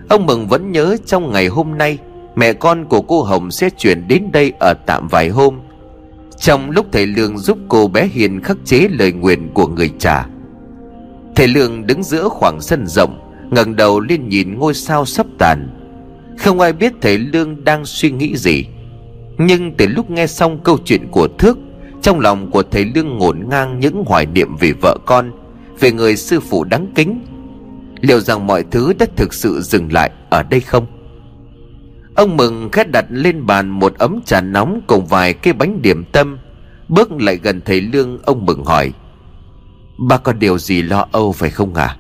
[0.09, 1.97] Ông Mừng vẫn nhớ trong ngày hôm nay,
[2.35, 5.59] Mẹ con của cô Hồng sẽ chuyển đến đây ở tạm vài hôm.
[6.37, 10.25] Trong lúc thầy Lương giúp cô bé Hiền khắc chế lời nguyện của người cha.
[11.35, 13.19] Thầy Lương đứng giữa khoảng sân rộng,
[13.51, 15.82] ngẩng đầu lên nhìn ngôi sao sắp tàn.
[16.39, 18.65] Không ai biết thầy Lương đang suy nghĩ gì
[19.37, 21.57] nhưng từ lúc nghe xong câu chuyện của Thước,
[22.01, 25.31] Trong lòng của thầy Lương ngổn ngang những hoài niệm về vợ con,
[25.79, 27.25] Về người sư phụ đáng kính
[28.01, 30.85] Liệu rằng mọi thứ đã thực sự dừng lại ở đây không?
[32.15, 36.03] Ông Mừng khét đặt lên bàn một ấm trà nóng cùng vài cái bánh điểm
[36.11, 36.37] tâm,
[36.87, 38.91] Bước lại gần thầy Lương, ông Mừng hỏi,
[40.09, 41.97] Ba có điều gì lo âu phải không à?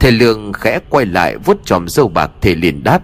[0.00, 3.02] Thầy Lương khẽ quay lại vuốt tròm dâu bạc thầy liền đáp.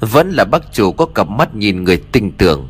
[0.00, 2.68] Vẫn là bác chủ có cặp mắt nhìn người tinh tưởng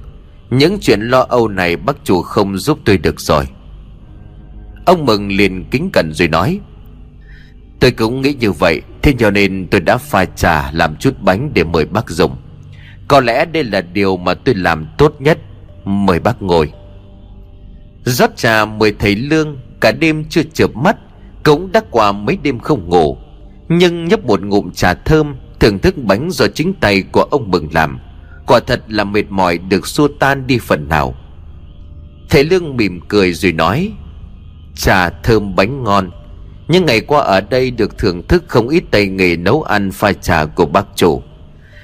[0.51, 3.45] Những chuyện lo âu này bác chủ không giúp tôi được rồi.
[4.87, 6.61] Ông Mừng liền kính cẩn rồi nói.
[7.81, 11.51] Tôi cũng nghĩ như vậy, Thế cho nên tôi đã pha trà làm chút bánh
[11.55, 12.37] để mời bác dùng.
[13.09, 15.39] Có lẽ đây là điều mà tôi làm tốt nhất.
[15.85, 16.73] Mời bác ngồi.
[18.05, 20.97] Rót trà mời thầy Lương, Cả đêm chưa chợp mắt.
[21.45, 23.19] Cũng đã qua mấy đêm không ngủ,
[23.69, 27.69] Nhưng nhấp một ngụm trà thơm, Thưởng thức bánh do chính tay của ông Mừng
[27.73, 27.99] làm.
[28.47, 31.15] Quả thật là mệt mỏi được xua tan đi phần nào.
[32.31, 33.93] Thầy Lương mỉm cười rồi nói,
[34.77, 36.11] Trà thơm bánh ngon,
[36.69, 40.13] những ngày qua ở đây được thưởng thức không ít tay nghề nấu ăn pha
[40.13, 41.23] trà của bác chủ.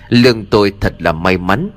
[0.09, 1.71] Lương tôi thật là may mắn.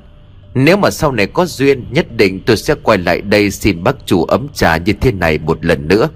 [0.53, 3.95] Nếu mà sau này có duyên, Nhất định tôi sẽ quay lại đây xin bác
[4.05, 6.09] chủ ấm trà như thế này một lần nữa.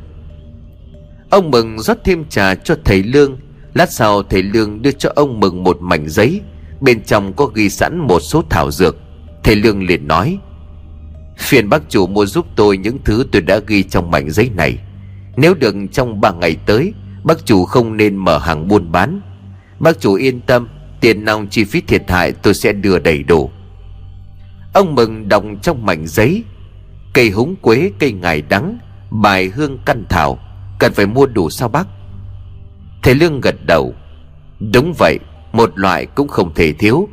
[1.32, 3.38] Ông Mừng rót thêm trà cho thầy Lương.
[3.73, 6.41] Lát sau thầy Lương đưa cho ông Mừng một mảnh giấy.
[6.82, 8.95] Bên trong có ghi sẵn một số thảo dược.
[9.43, 10.38] Thầy Lương liền nói
[11.38, 14.77] Phiền bác chủ mua giúp tôi những thứ tôi đã ghi trong mảnh giấy này.
[15.38, 19.21] Nếu được trong ba ngày tới Bác chủ không nên mở hàng buôn bán.
[19.79, 20.67] Bác chủ yên tâm
[21.01, 23.51] Tiền nong chi phí thiệt hại tôi sẽ đưa đầy đủ.
[24.73, 26.43] Ông mừng đọc trong mảnh giấy
[27.13, 28.77] Cây húng quế, cây ngải đắng
[29.09, 30.39] Bài hương căn thảo.
[30.82, 31.88] Cần phải mua đủ sao bác?
[33.03, 33.93] Thầy Lương gật đầu.
[34.73, 35.19] Đúng vậy,
[35.53, 37.09] Một loại cũng không thể thiếu.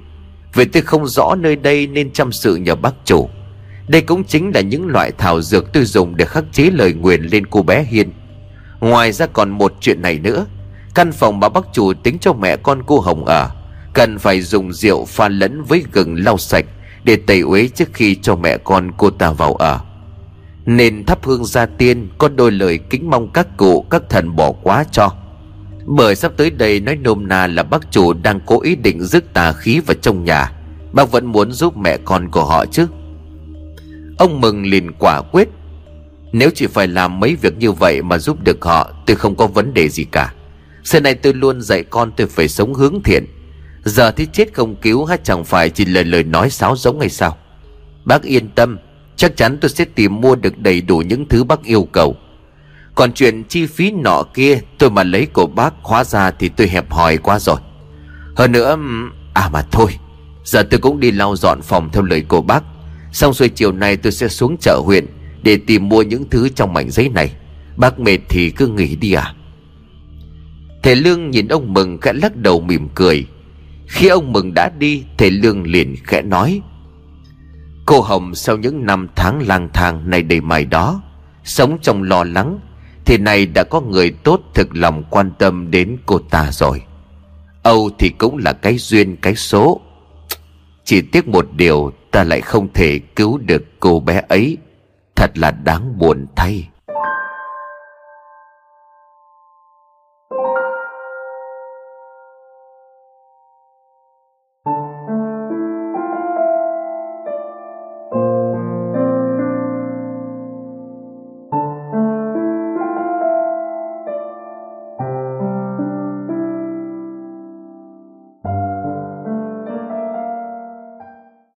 [0.54, 3.28] Vì tôi không rõ nơi đây nên chăm sự nhờ bác chủ.
[3.88, 7.22] Đây cũng chính là những loại thảo dược tôi dùng để khắc chế lời nguyền
[7.22, 8.12] lên cô bé Hiên.
[8.80, 10.46] Ngoài ra còn một chuyện này nữa.
[10.94, 13.50] Căn phòng mà bác chủ tính cho mẹ con cô Hồng ở,
[13.92, 16.64] Cần phải dùng rượu pha lẫn với gừng lau sạch
[17.04, 19.80] Để tẩy uế trước khi cho mẹ con cô ta vào ở.
[20.68, 24.52] Nên thắp hương gia tiên Có đôi lời kính mong các cụ, các thần bỏ
[24.62, 25.12] quá cho.
[25.84, 29.32] Bởi sắp tới đây nói nôm na là bác chủ đang cố ý định rước
[29.32, 30.52] tà khí vào trong nhà.
[30.92, 32.86] Bác vẫn muốn giúp mẹ con của họ chứ.
[34.18, 35.48] Ông Mừng liền quả quyết.
[36.32, 39.46] Nếu chỉ phải làm mấy việc như vậy mà giúp được họ, Tôi không có
[39.46, 40.34] vấn đề gì cả.
[40.84, 43.24] Xưa nay tôi luôn dạy con tôi phải sống hướng thiện.
[43.84, 47.08] Giờ thì chết không cứu hay chẳng phải chỉ lời lời nói sáo giống hay
[47.08, 47.36] sao?
[48.04, 48.78] Bác yên tâm
[49.18, 52.16] Chắc chắn tôi sẽ tìm mua được đầy đủ những thứ bác yêu cầu.
[52.94, 56.68] Còn chuyện chi phí nọ kia, Tôi mà lấy của bác hóa ra thì tôi
[56.68, 57.56] hẹp hòi quá rồi.
[58.36, 58.76] Hơn nữa
[59.34, 59.90] À mà thôi,
[60.44, 62.64] Giờ tôi cũng đi lau dọn phòng theo lời của bác.
[63.12, 65.06] Xong rồi chiều nay tôi sẽ xuống chợ huyện
[65.42, 67.32] Để tìm mua những thứ trong mảnh giấy này.
[67.76, 69.34] Bác mệt thì cứ nghỉ đi à.
[70.82, 73.26] Thầy Lương nhìn ông Mừng khẽ lắc đầu mỉm cười.
[73.86, 76.60] Khi ông Mừng đã đi, Thầy Lương liền khẽ nói
[77.88, 81.02] Cô Hồng sau những năm tháng lang thang này đầy mày đó,
[81.44, 82.58] Sống trong lo lắng,
[83.04, 86.82] Thì này đã có người tốt thực lòng quan tâm đến cô ta rồi.
[87.62, 89.80] Âu thì cũng là cái duyên, cái số.
[90.84, 94.56] Chỉ tiếc một điều, ta lại không thể cứu được cô bé ấy.
[95.16, 96.68] Thật là đáng buồn thay.